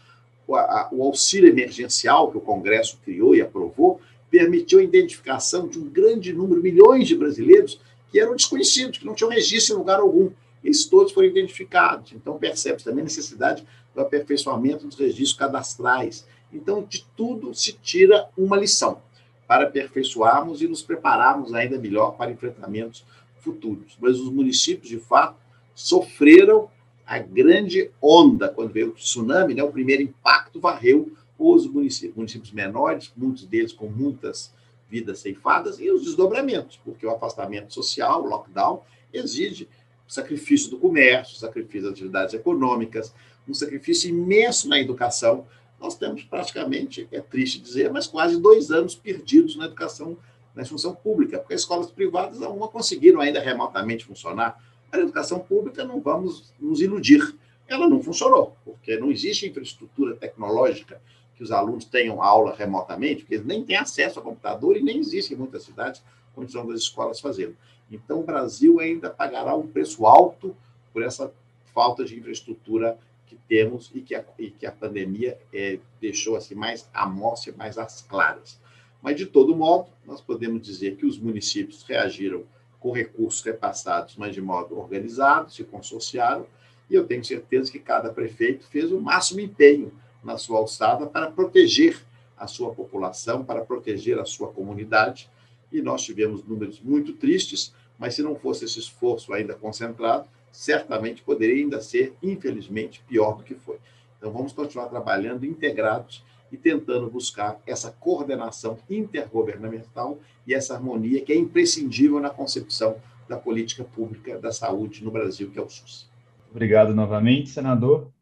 o, 0.47 0.53
o 0.53 1.03
auxílio 1.03 1.49
emergencial 1.49 2.31
que 2.31 2.37
o 2.37 2.43
Congresso 2.43 2.99
criou 3.05 3.35
e 3.35 3.41
aprovou 3.41 4.01
permitiu 4.31 4.81
a 4.81 4.83
identificação 4.83 5.69
de 5.69 5.79
um 5.79 5.89
grande 5.89 6.33
número, 6.33 6.61
milhões 6.61 7.07
de 7.07 7.15
brasileiros 7.15 7.81
que 8.15 8.21
eram 8.21 8.37
desconhecidos, 8.37 8.99
que 8.99 9.05
não 9.05 9.13
tinham 9.13 9.29
registro 9.29 9.75
em 9.75 9.79
lugar 9.79 9.99
algum. 9.99 10.31
Eles 10.63 10.85
todos 10.85 11.13
foram 11.13 11.27
identificados. 11.27 12.13
Então, 12.13 12.39
percebe-se 12.39 12.85
também 12.85 13.01
a 13.01 13.05
necessidade 13.07 13.67
do 13.93 14.01
aperfeiçoamento 14.01 14.87
dos 14.87 14.97
registros 14.97 15.33
cadastrais. 15.33 16.25
Então, 16.53 16.85
de 16.85 17.05
tudo 17.17 17.53
se 17.53 17.73
tira 17.73 18.29
uma 18.39 18.57
lição 18.57 19.03
para 19.49 19.65
aperfeiçoarmos 19.65 20.63
e 20.63 20.69
nos 20.69 20.81
prepararmos 20.81 21.53
ainda 21.53 21.77
melhor 21.77 22.13
para 22.13 22.31
enfrentamentos 22.31 23.05
futuros. 23.41 23.97
Mas 24.01 24.21
os 24.21 24.31
municípios, 24.31 24.89
de 24.89 25.01
fato, 25.01 25.37
sofreram 25.75 26.71
a 27.05 27.19
grande 27.19 27.91
onda, 28.01 28.49
quando 28.49 28.73
veio 28.73 28.91
o 28.91 28.93
tsunami, 28.93 29.55
né, 29.55 29.65
o 29.65 29.73
primeiro 29.73 30.03
impacto 30.05 30.61
varreu 30.61 31.11
os 31.37 31.67
municípios, 31.67 32.15
municípios 32.15 32.53
menores, 32.53 33.13
muitos 33.17 33.45
deles 33.45 33.73
com 33.73 33.89
muitas 33.89 34.55
vidas 34.89 35.21
ceifadas, 35.21 35.79
e 35.81 35.91
os 35.91 36.05
desdobramentos, 36.05 36.79
porque 36.85 37.07
o 37.07 37.11
afastamento 37.11 37.73
social, 37.73 38.23
o 38.23 38.27
lockdown, 38.27 38.83
exige 39.13 39.69
sacrifício 40.07 40.71
do 40.71 40.79
comércio, 40.79 41.37
sacrifício 41.37 41.83
das 41.83 41.93
atividades 41.93 42.35
econômicas, 42.35 43.15
um 43.49 43.55
sacrifício 43.55 44.09
imenso 44.09 44.69
na 44.69 44.79
educação. 44.79 45.47
Nós 45.81 45.97
temos 45.97 46.25
praticamente, 46.25 47.09
é 47.11 47.21
triste 47.21 47.61
dizer, 47.61 47.91
mas 47.91 48.07
quase 48.07 48.41
dois 48.41 48.71
anos 48.71 48.95
perdidos 48.95 49.57
na 49.57 49.67
educação, 49.67 50.17
na 50.55 50.63
instrução 50.63 50.95
pública, 50.95 51.39
porque 51.39 51.55
as 51.55 51.61
escolas 51.63 51.91
privadas 51.91 52.39
não 52.39 52.57
conseguiram 52.69 53.21
ainda 53.21 53.41
remotamente 53.41 54.05
funcionar 54.05 54.63
a 54.93 54.99
educação 54.99 55.41
pública, 55.41 55.85
não 55.85 56.01
vamos 56.01 56.53
nos 56.61 56.81
iludir, 56.81 57.35
ela 57.67 57.89
não 57.89 58.03
funcionou, 58.03 58.57
porque 58.65 58.97
não 58.97 59.11
existe 59.11 59.49
infraestrutura 59.49 60.15
tecnológica 60.15 61.01
que 61.37 61.43
os 61.43 61.51
alunos 61.51 61.85
tenham 61.85 62.23
aula 62.23 62.55
remotamente, 62.55 63.23
porque 63.23 63.35
eles 63.35 63.47
nem 63.47 63.65
têm 63.65 63.77
acesso 63.77 64.19
a 64.19 64.23
computador 64.23 64.77
e 64.77 64.83
nem 64.83 64.99
existe 64.99 65.35
em 65.35 65.37
muitas 65.37 65.65
cidades 65.65 66.03
condição 66.35 66.67
das 66.67 66.81
escolas 66.81 67.21
fazendo. 67.21 67.57
Então, 67.91 68.21
o 68.21 68.25
Brasil 68.25 68.81
ainda 68.81 69.09
pagará 69.09 69.55
um 69.55 69.67
preço 69.67 70.07
alto 70.07 70.57
por 70.93 71.03
essa 71.03 71.33
falta 71.73 72.05
de 72.05 72.19
infraestrutura 72.19 72.99
que 73.27 73.37
temos 73.49 73.91
e 73.95 74.01
que 74.01 74.15
a, 74.15 74.25
e 74.39 74.51
que 74.51 74.67
a 74.67 74.73
pandemia 74.73 75.39
é, 75.53 75.79
deixou 76.01 76.37
assim 76.37 76.55
mais 76.55 76.89
à 76.93 77.07
mostra, 77.07 77.55
mais 77.57 77.79
às 77.79 78.03
claras. 78.03 78.61
Mas, 79.01 79.17
de 79.17 79.27
todo 79.27 79.55
modo, 79.55 79.91
nós 80.05 80.21
podemos 80.21 80.63
dizer 80.63 80.97
que 80.97 81.07
os 81.07 81.19
municípios 81.19 81.83
reagiram 81.83 82.45
com 82.81 82.91
recursos 82.91 83.43
repassados, 83.43 84.17
mas 84.17 84.35
de 84.35 84.41
modo 84.41 84.79
organizado, 84.79 85.53
se 85.53 85.65
consorciaram, 85.65 86.47
e 86.89 86.95
eu 86.95 87.07
tenho 87.07 87.25
certeza 87.25 87.73
que 87.73 87.79
cada 87.79 88.13
prefeito 88.13 88.67
fez 88.67 88.93
o 88.93 89.01
máximo 89.01 89.41
empenho 89.41 89.93
na 90.25 90.39
sua 90.39 90.59
alçada 90.59 91.07
para 91.07 91.31
proteger 91.31 92.01
a 92.37 92.47
sua 92.47 92.75
população, 92.75 93.45
para 93.45 93.65
proteger 93.65 94.19
a 94.19 94.25
sua 94.25 94.49
comunidade, 94.49 95.31
e 95.73 95.83
nós 95.83 96.03
tivemos 96.03 96.45
números 96.45 96.81
muito 96.81 97.13
tristes, 97.13 97.75
mas 97.99 98.15
se 98.15 98.23
não 98.23 98.35
fosse 98.35 98.65
esse 98.65 98.79
esforço 98.79 99.33
ainda 99.33 99.55
concentrado, 99.55 100.27
certamente 100.51 101.23
poderia 101.23 101.57
ainda 101.57 101.81
ser, 101.81 102.15
infelizmente, 102.23 103.03
pior 103.09 103.37
do 103.37 103.43
que 103.43 103.55
foi. 103.55 103.79
Então, 104.19 104.33
vamos 104.33 104.53
continuar 104.53 104.87
trabalhando 104.87 105.45
integrados 105.45 106.25
e 106.51 106.57
tentando 106.57 107.11
buscar 107.11 107.61
essa 107.67 107.91
coordenação 107.91 108.79
intergovernamental 108.89 110.19
e 110.47 110.55
essa 110.55 110.75
harmonia 110.75 111.21
que 111.21 111.33
é 111.33 111.37
imprescindível 111.37 112.21
na 112.21 112.31
concepção 112.31 112.97
da 113.29 113.37
política 113.37 113.83
pública 113.83 114.39
da 114.39 114.53
saúde 114.53 115.03
no 115.03 115.11
Brasil, 115.11 115.51
que 115.51 115.59
é 115.59 115.63
o 115.63 115.69
SUS. 115.69 116.09
Obrigado 116.51 116.95
novamente, 116.95 117.51
senador. 117.51 118.14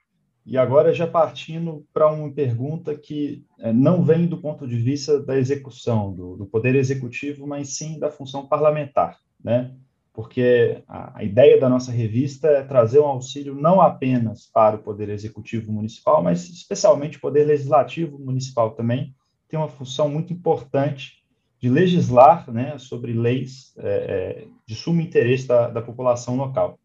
E 0.44 0.59
agora 0.59 0.92
já 0.92 1.07
partindo 1.07 1.87
para 1.92 2.11
uma 2.11 2.33
pergunta 2.33 2.96
que 2.96 3.44
é, 3.61 3.72
não 3.72 4.02
vem 4.02 4.26
do 4.26 4.38
ponto 4.38 4.66
de 4.66 4.76
vista 4.76 5.20
da 5.22 5.38
execução, 5.38 6.12
do, 6.12 6.37
do 6.37 6.46
poder 6.46 6.74
executivo, 6.74 7.46
mas 7.46 7.76
sim 7.76 7.98
da 7.98 8.11
função 8.11 8.46
parlamentar, 8.46 9.18
né? 9.42 9.72
porque 10.12 10.83
a, 10.87 11.18
a, 11.18 11.24
ideia 11.24 11.59
da 11.59 11.68
nossa 11.68 11.90
revista 11.90 12.48
é 12.48 12.62
trazer 12.62 13.00
um 13.00 13.07
auxílio 13.07 13.55
não 13.55 13.81
apenas 13.81 14.46
para 14.52 14.76
o 14.76 14.83
Poder 14.83 15.09
Executivo 15.09 15.72
Municipal, 15.72 16.22
mas 16.22 16.48
especialmente 16.50 17.16
o 17.16 17.20
Poder 17.20 17.44
Legislativo 17.44 18.18
Municipal 18.18 18.72
também 18.72 19.14
tem 19.48 19.59
uma 19.59 19.68
função 19.68 20.09
muito 20.09 20.33
importante 20.33 21.22
de 21.59 21.68
legislar 21.68 22.50
né, 22.50 22.76
sobre 22.76 23.12
leis 23.12 23.72
é, 23.78 23.88
é, 23.88 24.48
de 24.66 24.74
sumo 24.74 25.00
interesse 25.00 25.46
da, 25.46 25.68
da 25.68 25.81
população 25.81 26.37
local. 26.37 26.78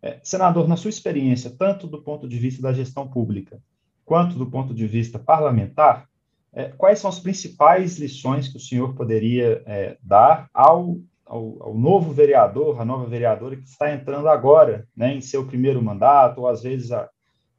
É, 0.00 0.20
senador, 0.22 0.68
na 0.68 0.76
sua 0.76 0.90
experiência, 0.90 1.50
tanto 1.50 1.86
do 1.86 2.00
ponto 2.02 2.28
de 2.28 2.38
vista 2.38 2.62
da 2.62 2.72
gestão 2.72 3.08
pública 3.08 3.60
quanto 4.04 4.38
do 4.38 4.46
ponto 4.46 4.72
de 4.72 4.86
vista 4.86 5.18
parlamentar, 5.18 6.08
é, 6.52 6.68
quais 6.68 6.98
são 6.98 7.10
as 7.10 7.18
principais 7.18 7.98
lições 7.98 8.48
que 8.48 8.56
o 8.56 8.60
senhor 8.60 8.94
poderia 8.94 9.62
é, 9.66 9.98
dar 10.02 10.48
ao 10.54 10.96
ao, 11.28 11.56
ao, 11.60 11.74
novo 11.74 12.10
vereador, 12.10 12.80
a 12.80 12.84
nova 12.84 13.04
vereadora 13.04 13.54
que 13.54 13.68
está 13.68 13.92
entrando 13.92 14.28
agora, 14.28 14.88
né, 14.96 15.14
em 15.14 15.20
seu 15.20 15.44
primeiro 15.44 15.82
mandato, 15.82 16.40
ou 16.40 16.48
às 16.48 16.62
vezes 16.62 16.90
a, 16.90 17.08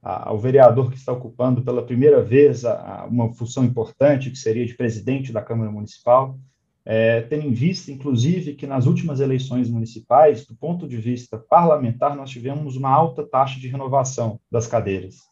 a, 0.02 0.30
ao 0.30 0.40
vereador 0.40 0.90
que 0.90 0.98
está 0.98 1.14
ocupando 1.14 1.62
pela 1.62 1.86
primeira 1.86 2.22
vez 2.22 2.66
a, 2.66 3.06
uma 3.10 3.32
função 3.34 3.64
importante, 3.64 4.32
que 4.32 4.38
seria 4.38 4.66
de 4.66 4.76
presidente 4.76 5.32
da 5.32 5.42
Câmara 5.42 5.72
Municipal. 5.72 6.38
É, 6.86 7.22
tendo 7.22 7.46
em 7.46 7.54
vista, 7.54 7.92
inclusive, 7.92 8.56
que 8.56 8.66
nas 8.66 8.86
últimas 8.86 9.20
eleições 9.20 9.70
municipais, 9.70 10.46
do 10.46 10.56
ponto 10.56 10.88
de 10.88 10.98
vista 10.98 11.38
parlamentar, 11.38 12.16
nós 12.16 12.30
tivemos 12.30 12.76
uma 12.76 12.90
alta 12.90 13.24
taxa 13.24 13.60
de 13.60 13.68
renovação 13.68 14.40
das 14.52 14.68
cadeiras. 14.68 15.30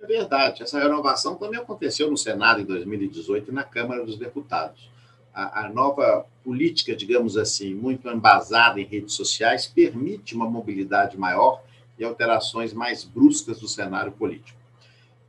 É 0.00 0.06
verdade, 0.06 0.62
essa 0.62 0.78
renovação 0.78 1.36
também 1.36 1.60
aconteceu 1.60 2.10
no 2.10 2.16
Senado 2.16 2.60
em 2.60 2.64
2018 2.64 3.50
e 3.50 3.54
na 3.54 3.64
Câmara 3.64 4.04
dos 4.04 4.16
Deputados. 4.16 4.90
A, 5.32 5.66
a 5.66 5.68
nova 5.68 6.26
política, 6.42 6.96
digamos 6.96 7.36
assim, 7.36 7.74
muito 7.74 8.08
embasada 8.08 8.80
em 8.80 8.84
redes 8.84 9.14
sociais, 9.14 9.66
permite 9.66 10.34
uma 10.34 10.48
mobilidade 10.48 11.18
maior 11.18 11.62
e 11.98 12.04
alterações 12.04 12.72
mais 12.72 13.04
bruscas 13.04 13.60
do 13.60 13.68
cenário 13.68 14.12
político. 14.12 14.58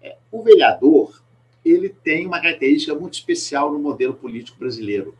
É, 0.01 0.15
o 0.31 0.41
vereador 0.41 1.21
ele 1.63 1.89
tem 1.89 2.25
uma 2.25 2.41
característica 2.41 2.95
muito 2.95 3.13
especial 3.13 3.71
no 3.71 3.77
modelo 3.77 4.13
político 4.13 4.57
brasileiro. 4.57 5.15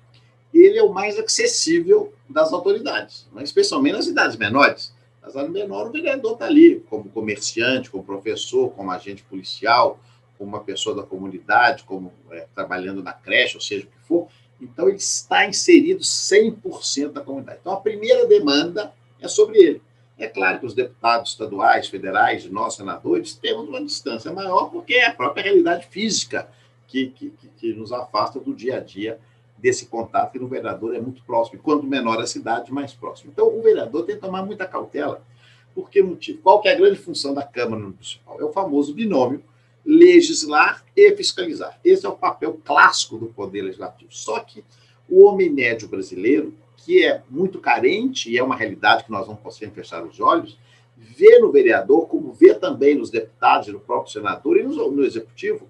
Ele 0.53 0.77
é 0.77 0.83
o 0.83 0.93
mais 0.93 1.17
acessível 1.17 2.13
das 2.29 2.51
autoridades, 2.51 3.27
né? 3.33 3.43
especialmente 3.43 3.93
nas 3.93 4.05
cidades 4.05 4.35
menores. 4.37 4.93
Nas 5.21 5.31
cidades 5.31 5.51
menores, 5.51 5.89
o 5.89 5.93
vereador 5.93 6.33
está 6.33 6.45
ali 6.45 6.83
como 6.89 7.09
comerciante, 7.09 7.89
como 7.89 8.03
professor, 8.03 8.69
como 8.71 8.91
agente 8.91 9.23
policial, 9.23 9.99
como 10.37 10.49
uma 10.49 10.63
pessoa 10.63 10.95
da 10.95 11.03
comunidade, 11.03 11.83
como 11.83 12.11
é, 12.31 12.47
trabalhando 12.53 13.03
na 13.03 13.13
creche, 13.13 13.55
ou 13.55 13.61
seja, 13.61 13.85
o 13.85 13.89
que 13.89 14.07
for. 14.07 14.27
Então, 14.59 14.87
ele 14.87 14.97
está 14.97 15.47
inserido 15.47 16.01
100% 16.01 17.11
da 17.11 17.21
comunidade. 17.21 17.59
Então, 17.61 17.73
a 17.73 17.81
primeira 17.81 18.27
demanda 18.27 18.93
é 19.19 19.27
sobre 19.27 19.59
ele. 19.59 19.81
É 20.17 20.27
claro 20.27 20.59
que 20.59 20.65
os 20.67 20.75
deputados 20.75 21.31
estaduais, 21.31 21.87
federais, 21.87 22.45
nós, 22.45 22.75
senadores, 22.75 23.33
temos 23.33 23.67
uma 23.67 23.83
distância 23.83 24.31
maior, 24.31 24.69
porque 24.69 24.93
é 24.93 25.07
a 25.07 25.13
própria 25.13 25.43
realidade 25.43 25.87
física 25.87 26.47
que, 26.87 27.07
que, 27.07 27.33
que 27.57 27.73
nos 27.73 27.91
afasta 27.91 28.39
do 28.39 28.53
dia 28.53 28.77
a 28.77 28.79
dia 28.79 29.19
desse 29.61 29.85
contato, 29.85 30.31
que 30.31 30.39
no 30.39 30.47
vereador 30.47 30.95
é 30.95 30.99
muito 30.99 31.23
próximo. 31.23 31.57
E 31.57 31.61
quanto 31.61 31.85
menor 31.85 32.19
a 32.19 32.25
cidade, 32.25 32.73
mais 32.73 32.93
próximo. 32.93 33.31
Então, 33.31 33.47
o 33.47 33.61
vereador 33.61 34.03
tem 34.03 34.15
que 34.15 34.21
tomar 34.21 34.43
muita 34.43 34.65
cautela. 34.65 35.23
Por 35.73 35.89
que 35.89 36.01
motivo? 36.01 36.41
Qual 36.41 36.59
que 36.61 36.67
é 36.67 36.73
a 36.73 36.77
grande 36.77 36.97
função 36.97 37.33
da 37.33 37.43
Câmara 37.43 37.81
Municipal? 37.81 38.39
É 38.39 38.43
o 38.43 38.51
famoso 38.51 38.93
binômio 38.93 39.43
legislar 39.85 40.83
e 40.95 41.15
fiscalizar. 41.15 41.79
Esse 41.83 42.05
é 42.05 42.09
o 42.09 42.17
papel 42.17 42.59
clássico 42.63 43.17
do 43.17 43.27
Poder 43.27 43.61
Legislativo. 43.61 44.11
Só 44.11 44.39
que 44.39 44.63
o 45.09 45.25
homem 45.25 45.49
médio 45.49 45.87
brasileiro 45.87 46.53
que 46.85 47.05
é 47.05 47.21
muito 47.29 47.59
carente, 47.59 48.29
e 48.29 48.37
é 48.37 48.43
uma 48.43 48.55
realidade 48.55 49.03
que 49.03 49.11
nós 49.11 49.27
não 49.27 49.35
podemos 49.35 49.75
fechar 49.75 50.03
os 50.03 50.19
olhos, 50.19 50.57
vê 50.97 51.39
no 51.39 51.51
vereador, 51.51 52.07
como 52.07 52.33
vê 52.33 52.53
também 52.53 52.95
nos 52.95 53.09
deputados, 53.09 53.67
no 53.67 53.79
próprio 53.79 54.11
senador 54.11 54.57
e 54.57 54.63
no, 54.63 54.91
no 54.91 55.03
executivo, 55.03 55.67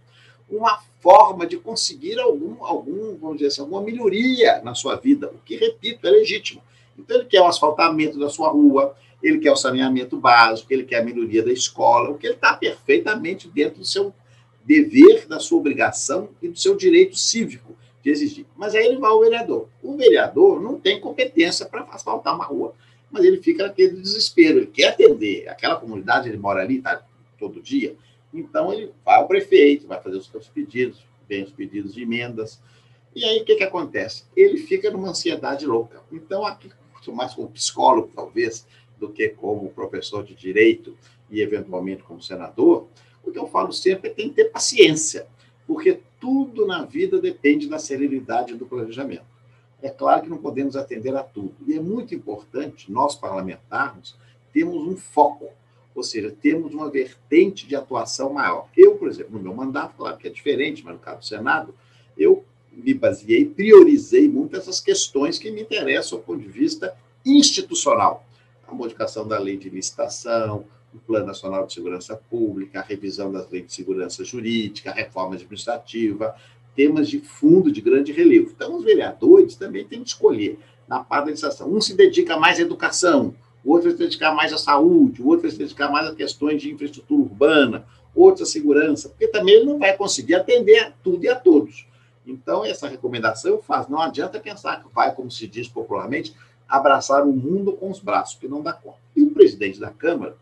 uma 0.51 0.79
forma 0.99 1.45
de 1.47 1.57
conseguir 1.57 2.19
algum, 2.19 2.63
algum, 2.63 3.15
vamos 3.17 3.37
dizer 3.37 3.47
assim, 3.47 3.61
alguma 3.61 3.81
melhoria 3.81 4.61
na 4.61 4.75
sua 4.75 4.95
vida, 4.95 5.27
o 5.27 5.39
que, 5.45 5.55
repito, 5.55 6.05
é 6.05 6.11
legítimo. 6.11 6.61
Então, 6.97 7.17
ele 7.17 7.25
quer 7.25 7.41
o 7.41 7.47
asfaltamento 7.47 8.19
da 8.19 8.29
sua 8.29 8.49
rua, 8.49 8.95
ele 9.23 9.39
quer 9.39 9.51
o 9.51 9.55
saneamento 9.55 10.17
básico, 10.17 10.71
ele 10.71 10.83
quer 10.83 11.01
a 11.01 11.03
melhoria 11.03 11.43
da 11.43 11.51
escola, 11.51 12.09
o 12.09 12.17
que 12.17 12.27
ele 12.27 12.35
está 12.35 12.53
perfeitamente 12.53 13.47
dentro 13.47 13.79
do 13.79 13.85
seu 13.85 14.13
dever, 14.63 15.27
da 15.27 15.39
sua 15.39 15.59
obrigação 15.59 16.29
e 16.41 16.47
do 16.47 16.57
seu 16.57 16.75
direito 16.75 17.17
cívico 17.17 17.75
de 18.03 18.09
exigir. 18.09 18.45
Mas 18.55 18.75
aí 18.75 18.85
ele 18.85 18.97
vai 18.97 19.09
ao 19.09 19.19
vereador. 19.19 19.69
O 19.81 19.95
vereador 19.95 20.61
não 20.61 20.79
tem 20.79 20.99
competência 20.99 21.65
para 21.65 21.83
asfaltar 21.83 22.35
uma 22.35 22.45
rua, 22.45 22.73
mas 23.11 23.23
ele 23.23 23.37
fica 23.41 23.63
naquele 23.63 23.97
desespero. 23.97 24.59
Ele 24.59 24.67
quer 24.67 24.89
atender 24.89 25.47
aquela 25.47 25.75
comunidade, 25.75 26.29
ele 26.29 26.37
mora 26.37 26.61
ali, 26.61 26.77
está 26.77 27.03
todo 27.37 27.61
dia. 27.61 27.95
Então 28.33 28.71
ele 28.71 28.91
vai 29.03 29.17
ao 29.17 29.27
prefeito, 29.27 29.87
vai 29.87 30.01
fazer 30.01 30.17
os 30.17 30.27
seus 30.27 30.47
pedidos, 30.47 31.03
vem 31.27 31.43
os 31.43 31.51
pedidos 31.51 31.93
de 31.93 32.03
emendas. 32.03 32.61
E 33.15 33.25
aí 33.25 33.41
o 33.41 33.45
que, 33.45 33.55
que 33.55 33.63
acontece? 33.63 34.25
Ele 34.35 34.57
fica 34.57 34.89
numa 34.89 35.09
ansiedade 35.09 35.65
louca. 35.65 36.01
Então, 36.11 36.45
aqui, 36.45 36.71
mais 37.07 37.33
como 37.33 37.49
psicólogo, 37.49 38.11
talvez, 38.15 38.65
do 38.97 39.09
que 39.09 39.29
como 39.29 39.69
professor 39.71 40.23
de 40.23 40.33
direito 40.33 40.97
e 41.29 41.41
eventualmente 41.41 42.03
como 42.03 42.21
senador, 42.21 42.87
o 43.23 43.31
que 43.31 43.37
eu 43.37 43.47
falo 43.47 43.73
sempre 43.73 44.07
é 44.07 44.09
que 44.11 44.15
tem 44.15 44.29
que 44.29 44.35
ter 44.35 44.45
paciência 44.45 45.27
porque 45.71 46.01
tudo 46.19 46.65
na 46.65 46.83
vida 46.83 47.17
depende 47.19 47.69
da 47.69 47.79
celeridade 47.79 48.55
do 48.55 48.65
planejamento. 48.65 49.23
É 49.81 49.89
claro 49.89 50.23
que 50.23 50.29
não 50.29 50.37
podemos 50.37 50.75
atender 50.75 51.15
a 51.15 51.23
tudo, 51.23 51.55
e 51.65 51.73
é 51.73 51.79
muito 51.79 52.13
importante 52.13 52.91
nós 52.91 53.15
parlamentarmos 53.15 54.17
termos 54.51 54.85
um 54.85 54.97
foco, 54.97 55.47
ou 55.93 56.03
seja, 56.03 56.33
temos 56.41 56.73
uma 56.73 56.89
vertente 56.89 57.67
de 57.67 57.75
atuação 57.75 58.33
maior. 58.33 58.67
Eu, 58.75 58.95
por 58.95 59.07
exemplo, 59.07 59.37
no 59.37 59.43
meu 59.43 59.53
mandato, 59.53 59.95
claro 59.97 60.17
que 60.17 60.27
é 60.27 60.31
diferente, 60.31 60.83
mas 60.83 60.93
no 60.93 60.99
caso 60.99 61.19
do 61.19 61.25
Senado, 61.25 61.75
eu 62.17 62.43
me 62.71 62.93
baseei, 62.93 63.45
priorizei 63.45 64.29
muito 64.29 64.55
essas 64.55 64.79
questões 64.79 65.37
que 65.37 65.51
me 65.51 65.61
interessam 65.61 66.17
do 66.17 66.23
ponto 66.23 66.39
de 66.39 66.47
vista 66.47 66.95
institucional. 67.25 68.25
A 68.67 68.73
modificação 68.73 69.27
da 69.27 69.37
lei 69.37 69.57
de 69.57 69.69
licitação, 69.69 70.65
o 70.93 70.99
Plano 70.99 71.27
Nacional 71.27 71.65
de 71.65 71.73
Segurança 71.73 72.15
Pública, 72.15 72.79
a 72.79 72.83
revisão 72.83 73.31
das 73.31 73.49
leis 73.49 73.65
de 73.65 73.73
segurança 73.73 74.23
jurídica, 74.23 74.91
a 74.91 74.93
reforma 74.93 75.35
administrativa, 75.35 76.35
temas 76.75 77.09
de 77.09 77.19
fundo 77.19 77.71
de 77.71 77.81
grande 77.81 78.11
relevo. 78.11 78.51
Então, 78.55 78.77
os 78.77 78.83
vereadores 78.83 79.55
também 79.55 79.85
têm 79.85 80.01
que 80.01 80.09
escolher 80.09 80.57
na 80.87 81.05
legislação. 81.23 81.71
Um 81.71 81.81
se 81.81 81.95
dedica 81.95 82.37
mais 82.37 82.59
à 82.59 82.61
educação, 82.61 83.33
o 83.63 83.71
outro 83.71 83.89
vai 83.89 83.91
se 83.91 84.03
dedicar 84.03 84.33
mais 84.33 84.51
à 84.53 84.57
saúde, 84.57 85.21
o 85.21 85.27
outro 85.27 85.43
vai 85.43 85.51
se 85.51 85.57
dedicar 85.57 85.91
mais 85.91 86.07
a 86.07 86.15
questões 86.15 86.61
de 86.61 86.71
infraestrutura 86.71 87.21
urbana, 87.21 87.85
outro 88.15 88.43
à 88.43 88.45
segurança, 88.45 89.09
porque 89.09 89.27
também 89.27 89.55
ele 89.55 89.65
não 89.65 89.79
vai 89.79 89.95
conseguir 89.95 90.35
atender 90.35 90.79
a 90.79 90.91
tudo 91.03 91.23
e 91.23 91.29
a 91.29 91.35
todos. 91.35 91.85
Então, 92.25 92.63
essa 92.65 92.87
recomendação 92.87 93.51
eu 93.51 93.61
faço. 93.61 93.91
Não 93.91 93.99
adianta 93.99 94.39
pensar 94.39 94.83
que 94.83 94.93
vai, 94.93 95.13
como 95.13 95.31
se 95.31 95.47
diz 95.47 95.67
popularmente, 95.67 96.35
abraçar 96.67 97.23
o 97.23 97.33
mundo 97.33 97.73
com 97.73 97.89
os 97.89 97.99
braços, 97.99 98.37
que 98.39 98.47
não 98.47 98.61
dá 98.61 98.73
conta. 98.73 98.97
E 99.15 99.21
o 99.21 99.31
presidente 99.31 99.79
da 99.79 99.89
Câmara, 99.89 100.35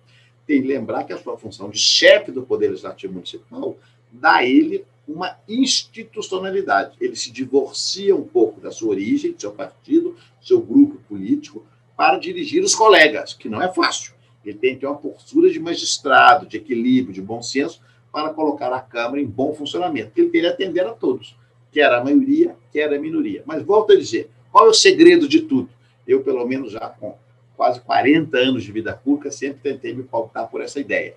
tem 0.49 0.63
que 0.63 0.67
lembrar 0.67 1.03
que 1.03 1.13
a 1.13 1.17
sua 1.17 1.37
função 1.37 1.69
de 1.69 1.77
chefe 1.77 2.31
do 2.31 2.41
Poder 2.41 2.69
Legislativo 2.69 3.13
Municipal 3.13 3.77
dá 4.11 4.43
ele 4.43 4.83
uma 5.07 5.37
institucionalidade. 5.47 6.97
Ele 6.99 7.15
se 7.15 7.31
divorcia 7.31 8.15
um 8.15 8.23
pouco 8.23 8.59
da 8.59 8.71
sua 8.71 8.89
origem, 8.89 9.31
do 9.31 9.39
seu 9.39 9.51
partido, 9.51 10.15
do 10.39 10.47
seu 10.47 10.59
grupo 10.59 10.97
político, 11.07 11.63
para 11.99 12.17
dirigir 12.17 12.63
os 12.63 12.73
colegas, 12.73 13.33
que 13.33 13.49
não 13.49 13.61
é 13.61 13.67
fácil. 13.73 14.13
Ele 14.45 14.57
tem 14.57 14.73
que 14.73 14.79
ter 14.79 14.87
uma 14.87 14.95
postura 14.95 15.51
de 15.51 15.59
magistrado, 15.59 16.45
de 16.45 16.55
equilíbrio, 16.55 17.13
de 17.13 17.21
bom 17.21 17.41
senso, 17.41 17.81
para 18.09 18.33
colocar 18.33 18.71
a 18.71 18.79
Câmara 18.79 19.19
em 19.19 19.25
bom 19.25 19.53
funcionamento, 19.53 20.13
ele 20.15 20.29
tem 20.29 20.39
que 20.39 20.47
atender 20.47 20.87
a 20.87 20.93
todos, 20.93 21.35
quer 21.73 21.91
a 21.91 22.01
maioria, 22.01 22.55
quer 22.71 22.93
a 22.93 22.97
minoria. 22.97 23.43
Mas 23.45 23.63
volto 23.63 23.91
a 23.91 23.97
dizer, 23.97 24.29
qual 24.49 24.67
é 24.67 24.69
o 24.69 24.73
segredo 24.73 25.27
de 25.27 25.41
tudo? 25.41 25.69
Eu, 26.07 26.23
pelo 26.23 26.47
menos, 26.47 26.71
já 26.71 26.87
com 26.87 27.17
quase 27.57 27.81
40 27.81 28.37
anos 28.37 28.63
de 28.63 28.71
vida 28.71 28.93
pública, 28.93 29.29
sempre 29.29 29.59
tentei 29.61 29.93
me 29.93 30.03
pautar 30.03 30.47
por 30.47 30.61
essa 30.61 30.79
ideia. 30.79 31.15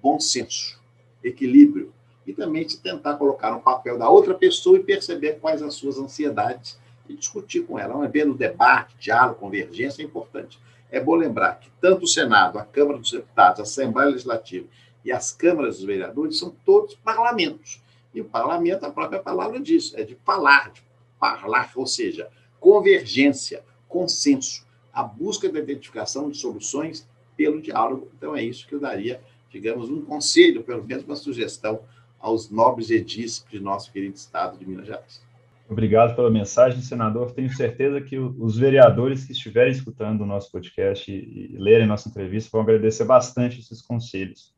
Bom 0.00 0.20
senso, 0.20 0.80
equilíbrio, 1.24 1.92
e 2.24 2.32
também 2.32 2.68
se 2.68 2.80
tentar 2.80 3.14
colocar 3.14 3.50
no 3.50 3.60
papel 3.60 3.98
da 3.98 4.08
outra 4.08 4.34
pessoa 4.34 4.78
e 4.78 4.84
perceber 4.84 5.40
quais 5.40 5.62
as 5.62 5.74
suas 5.74 5.98
ansiedades 5.98 6.78
e 7.08 7.16
discutir 7.16 7.66
com 7.66 7.78
ela. 7.78 7.94
No 7.94 8.34
debate, 8.34 8.96
diálogo, 8.98 9.40
convergência 9.40 10.02
é 10.02 10.04
importante. 10.04 10.58
É 10.90 11.00
bom 11.00 11.14
lembrar 11.14 11.58
que 11.58 11.70
tanto 11.80 12.04
o 12.04 12.08
Senado, 12.08 12.58
a 12.58 12.64
Câmara 12.64 12.98
dos 12.98 13.10
Deputados, 13.10 13.60
a 13.60 13.62
Assembleia 13.64 14.10
Legislativa 14.10 14.66
e 15.04 15.12
as 15.12 15.32
câmaras 15.32 15.76
dos 15.76 15.84
vereadores 15.84 16.38
são 16.38 16.54
todos 16.64 16.94
parlamentos. 16.94 17.82
E 18.14 18.20
o 18.20 18.24
parlamento, 18.24 18.84
a 18.84 18.90
própria 18.90 19.20
palavra 19.20 19.60
diz, 19.60 19.92
é 19.94 20.04
de 20.04 20.16
falar, 20.24 20.70
de 20.70 20.82
falar, 21.18 21.70
ou 21.74 21.86
seja, 21.86 22.28
convergência, 22.58 23.64
consenso 23.88 24.66
a 24.92 25.02
busca 25.02 25.46
da 25.50 25.58
identificação 25.58 26.30
de 26.30 26.38
soluções 26.38 27.06
pelo 27.36 27.60
diálogo. 27.60 28.10
Então, 28.16 28.34
é 28.34 28.42
isso 28.42 28.66
que 28.66 28.74
eu 28.74 28.80
daria, 28.80 29.22
digamos, 29.50 29.90
um 29.90 30.00
conselho, 30.00 30.64
pelo 30.64 30.82
menos 30.82 31.04
uma 31.04 31.16
sugestão 31.16 31.80
aos 32.18 32.48
nobres 32.48 32.90
edis 32.90 33.44
de 33.50 33.60
nosso 33.60 33.92
querido 33.92 34.16
Estado 34.16 34.58
de 34.58 34.66
Minas 34.66 34.86
Gerais. 34.86 35.25
Obrigado 35.68 36.14
pela 36.14 36.30
mensagem, 36.30 36.80
senador. 36.80 37.32
Tenho 37.32 37.50
certeza 37.52 38.00
que 38.00 38.16
os 38.18 38.56
vereadores 38.56 39.24
que 39.24 39.32
estiverem 39.32 39.72
escutando 39.72 40.20
o 40.20 40.26
nosso 40.26 40.50
podcast 40.52 41.10
e, 41.10 41.56
lerem 41.58 41.86
nossa 41.86 42.08
entrevista 42.08 42.50
vão 42.52 42.60
agradecer 42.60 43.04
bastante 43.04 43.60
esses 43.60 43.82
conselhos. 43.82 44.54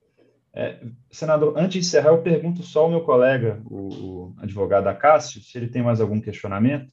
É, 0.55 0.79
senador, 1.11 1.55
antes 1.57 1.73
de 1.73 1.79
encerrar, 1.79 2.11
eu 2.11 2.23
pergunto 2.23 2.62
só 2.62 2.81
ao 2.81 2.90
meu 2.90 3.01
colega, 3.01 3.61
o, 3.64 3.88
o 3.88 4.35
advogado 4.38 4.87
Acácio, 4.88 5.40
se 5.40 5.57
ele 5.57 5.68
tem 5.68 5.83
mais 5.83 6.01
algum 6.01 6.21
questionamento. 6.21 6.90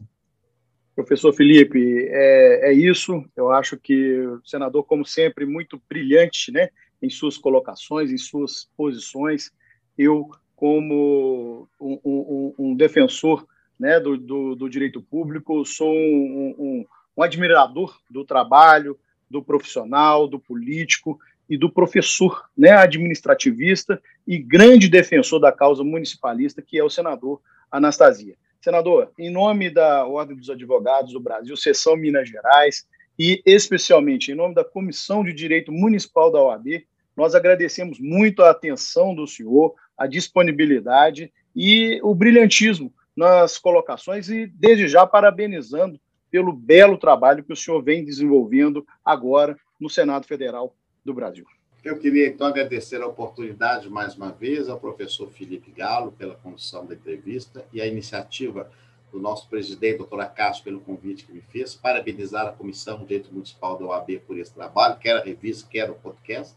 Professor 0.96 1.34
Felipe, 1.34 2.08
é, 2.10 2.70
é, 2.70 2.74
isso. 2.74 3.22
Eu 3.36 3.52
acho 3.52 3.78
que 3.78 4.20
o 4.22 4.42
senador, 4.46 4.86
como 4.86 5.06
sempre, 5.06 5.46
muito 5.46 5.82
brilhante 5.90 6.54
né, 6.54 6.70
em 7.02 7.10
suas 7.10 7.38
colocações, 7.38 8.12
em 8.12 8.18
suas 8.18 8.70
posições. 8.78 9.52
Eu, 9.98 10.30
como 10.56 11.68
um, 11.82 12.00
um, 12.06 12.56
um 12.58 12.76
defensor 12.76 13.46
né, 13.80 14.00
do, 14.00 14.18
do, 14.18 14.56
do, 14.56 14.70
direito 14.70 15.02
público, 15.02 15.66
sou 15.66 15.94
um, 15.94 16.86
um 17.18 17.24
admirador 17.24 17.98
do 18.10 18.24
trabalho, 18.24 18.98
do 19.30 19.44
profissional, 19.44 20.28
do 20.28 20.40
político 20.40 21.20
e 21.50 21.58
do 21.58 21.70
professor 21.70 22.50
né, 22.58 22.72
administrativista 22.72 24.02
e 24.28 24.38
grande 24.38 24.88
defensor 24.88 25.40
da 25.40 25.52
causa 25.52 25.84
municipalista, 25.84 26.62
que 26.62 26.78
é 26.78 26.84
o 26.84 26.90
senador 26.90 27.42
Anastasia. 27.72 28.36
Senador, 28.62 29.12
em 29.20 29.30
nome 29.30 29.70
da 29.70 30.06
Ordem 30.08 30.36
dos 30.36 30.50
Advogados 30.50 31.14
do 31.14 31.20
Brasil, 31.20 31.56
Seção 31.56 31.96
Minas 31.96 32.28
Gerais, 32.28 32.88
e 33.18 33.42
especialmente 33.46 34.32
em 34.32 34.36
nome 34.36 34.56
da 34.56 34.64
Comissão 34.64 35.24
de 35.24 35.34
Direito 35.34 35.72
Municipal 35.72 36.32
da 36.32 36.42
OAB, 36.42 36.84
nós 37.16 37.34
agradecemos 37.34 38.00
muito 38.00 38.42
a 38.44 38.50
atenção 38.50 39.16
do 39.16 39.26
senhor, 39.26 39.74
a 39.98 40.06
disponibilidade 40.06 41.32
e 41.56 42.00
o 42.04 42.14
brilhantismo 42.14 42.92
nas 43.16 43.58
colocações 43.58 44.30
e, 44.30 44.46
desde 44.48 44.88
já, 44.88 45.06
parabenizando 45.06 46.00
pelo 46.30 46.52
belo 46.52 46.98
trabalho 46.98 47.44
que 47.44 47.54
o 47.54 47.56
senhor 47.56 47.82
vem 47.82 48.04
desenvolvendo 48.04 48.86
agora 49.04 49.58
no 49.80 49.90
Senado 49.90 50.28
Federal 50.28 50.76
do 51.04 51.14
Brasil. 51.14 51.46
Eu 51.84 52.00
queria, 52.00 52.28
então, 52.28 52.48
agradecer 52.48 53.00
a 53.02 53.08
oportunidade, 53.08 53.88
mais 53.90 54.16
uma 54.16 54.32
vez, 54.32 54.68
ao 54.68 54.80
professor 54.80 55.30
Felipe 55.30 55.72
Galo 55.72 56.12
pela 56.12 56.34
condução 56.34 56.86
da 56.86 56.96
entrevista 56.96 57.64
e 57.72 57.80
a 57.80 57.86
iniciativa 57.86 58.72
do 59.12 59.20
nosso 59.20 59.48
presidente, 59.48 60.00
doutor 60.00 60.20
Acácio, 60.20 60.64
pelo 60.64 60.82
convite 60.82 61.26
que 61.26 61.32
me 61.32 61.42
fez, 61.42 61.76
parabenizar 61.76 62.48
a 62.48 62.52
Comissão 62.52 62.98
de 62.98 63.06
Direito 63.06 63.32
Municipal 63.32 63.78
da 63.78 63.86
OAB 63.86 64.20
por 64.26 64.38
esse 64.38 64.52
trabalho, 64.54 64.98
quer 64.98 65.16
a 65.16 65.24
revista, 65.24 65.70
quer 65.70 65.90
o 65.92 65.96
podcast, 65.96 66.56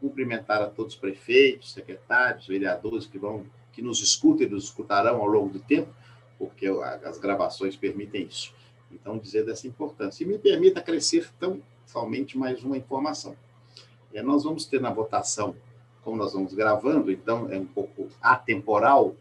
cumprimentar 0.00 0.60
a 0.60 0.66
todos 0.66 0.94
os 0.94 1.00
prefeitos, 1.00 1.72
secretários, 1.72 2.46
vereadores 2.46 3.06
que 3.06 3.16
vão, 3.16 3.46
que 3.74 3.82
nos 3.82 4.00
escutam 4.00 4.46
e 4.46 4.50
nos 4.50 4.64
escutarão 4.64 5.20
ao 5.20 5.26
longo 5.26 5.50
do 5.50 5.58
tempo, 5.58 5.92
porque 6.38 6.66
as 7.04 7.18
gravações 7.18 7.76
permitem 7.76 8.26
isso. 8.26 8.52
Então, 8.90 9.18
dizer 9.18 9.44
dessa 9.44 9.66
importância. 9.66 10.22
E 10.22 10.26
me 10.26 10.38
permita 10.38 10.80
crescer 10.80 11.28
tão 11.38 11.60
somente 11.86 12.38
mais 12.38 12.62
uma 12.62 12.76
informação. 12.76 13.36
É, 14.12 14.22
nós 14.22 14.44
vamos 14.44 14.64
ter 14.66 14.80
na 14.80 14.90
votação, 14.90 15.56
como 16.02 16.16
nós 16.16 16.32
vamos 16.32 16.54
gravando, 16.54 17.10
então 17.10 17.50
é 17.50 17.58
um 17.58 17.66
pouco 17.66 18.08
atemporal, 18.22 19.14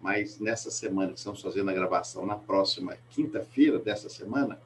mas 0.00 0.38
nessa 0.38 0.70
semana 0.70 1.12
que 1.12 1.18
estamos 1.18 1.42
fazendo 1.42 1.70
a 1.70 1.74
gravação, 1.74 2.24
na 2.24 2.36
próxima 2.36 2.96
quinta-feira 3.10 3.78
dessa 3.78 4.08
semana, 4.08 4.58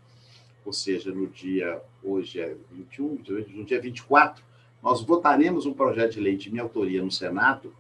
ou 0.65 0.73
seja, 0.73 1.11
no 1.11 1.27
dia, 1.27 1.83
hoje 2.03 2.41
é 2.41 2.55
21, 2.71 3.19
no 3.55 3.65
dia 3.65 3.81
24, 3.81 4.45
nós 4.83 5.01
votaremos 5.01 5.67
um 5.67 5.73
projeto 5.73 6.13
de 6.13 6.21
lei 6.21 6.37
de 6.37 6.51
minha 6.51 6.63
autoria 6.63 7.03
no 7.03 7.11
Senado 7.11 7.75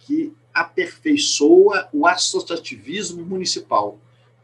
que 0.00 0.34
aperfeiçoa 0.60 1.88
o 1.92 2.06
associativismo 2.06 3.24
municipal, 3.24 3.98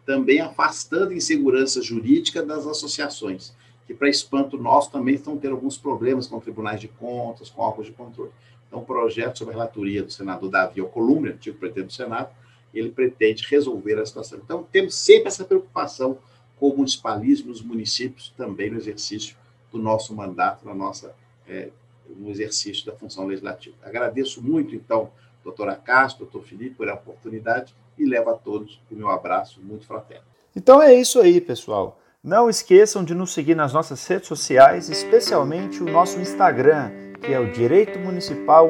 também 0.05 0.41
afastando 0.41 1.13
insegurança 1.13 1.83
jurídica 1.83 2.43
das 2.43 2.67
associações 2.67 3.55
que, 3.87 3.95
para 3.95 4.09
espanto 4.09 4.57
nosso, 4.57 4.91
também 4.91 5.15
estão 5.15 5.37
tendo 5.37 5.55
alguns 5.55 5.77
problemas 5.77 6.27
com 6.27 6.41
tribunais 6.41 6.81
de 6.81 6.89
contas, 6.89 7.51
com 7.51 7.63
órgãos 7.63 7.87
de 7.87 7.93
controle. 7.93 8.31
Então, 8.67 8.81
o 8.81 8.85
projeto 8.85 9.39
sobre 9.39 9.55
a 9.55 9.59
relatoria 9.59 10.03
do 10.03 10.11
senador 10.11 10.51
Davi 10.51 10.81
Alcolumbre, 10.81 11.33
antigo 11.33 11.59
presidente 11.59 11.87
do 11.87 11.93
Senado, 11.93 12.31
ele 12.73 12.91
pretende 12.91 13.47
resolver 13.49 14.01
a 14.01 14.07
situação. 14.07 14.41
Então, 14.43 14.67
temos 14.73 14.95
sempre 14.95 15.29
essa 15.29 15.45
preocupação 15.45 16.19
com 16.57 16.71
o 16.71 16.77
municipalismo, 16.77 17.53
os 17.53 17.63
municípios 17.63 18.33
também 18.37 18.71
no 18.71 18.79
exercício 18.79 19.37
do 19.71 19.79
nosso 19.79 20.15
mandato, 20.15 20.65
na 20.65 20.75
nossa, 20.75 21.15
é, 21.47 21.69
no 22.17 22.31
exercício 22.31 22.87
da 22.87 22.93
função 22.93 23.27
legislativa. 23.27 23.77
Agradeço 23.83 24.43
muito, 24.43 24.75
então, 24.75 25.11
doutora 25.45 25.77
Castro, 25.77 26.25
doutor 26.25 26.49
Felipe, 26.49 26.75
por 26.77 26.89
a 26.89 26.95
oportunidade 26.95 27.75
e 27.97 28.05
levo 28.05 28.31
a 28.31 28.35
todos 28.35 28.81
o 28.91 28.95
meu 28.97 29.11
abraço 29.11 29.61
muito 29.63 29.87
fraterno. 29.87 30.25
Então 30.57 30.83
é 30.83 30.95
isso 30.95 31.21
aí, 31.21 31.41
pessoal. 31.41 32.01
Não 32.23 32.49
esqueçam 32.49 33.05
de 33.05 33.15
nos 33.15 33.33
seguir 33.35 33.55
nas 33.55 33.73
nossas 33.73 34.07
redes 34.07 34.29
sociais, 34.29 34.89
especialmente 34.89 35.83
o 35.83 35.87
nosso 35.87 36.19
Instagram, 36.19 36.91
que 37.21 37.33
é 37.33 37.39
o 37.39 37.53
Direito 37.53 37.99
Municipal 37.99 38.69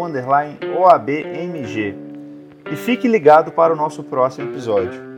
OABMG. 0.77 1.95
E 2.73 2.77
fique 2.77 3.07
ligado 3.07 3.53
para 3.53 3.73
o 3.73 3.77
nosso 3.77 4.03
próximo 4.03 4.51
episódio. 4.51 5.13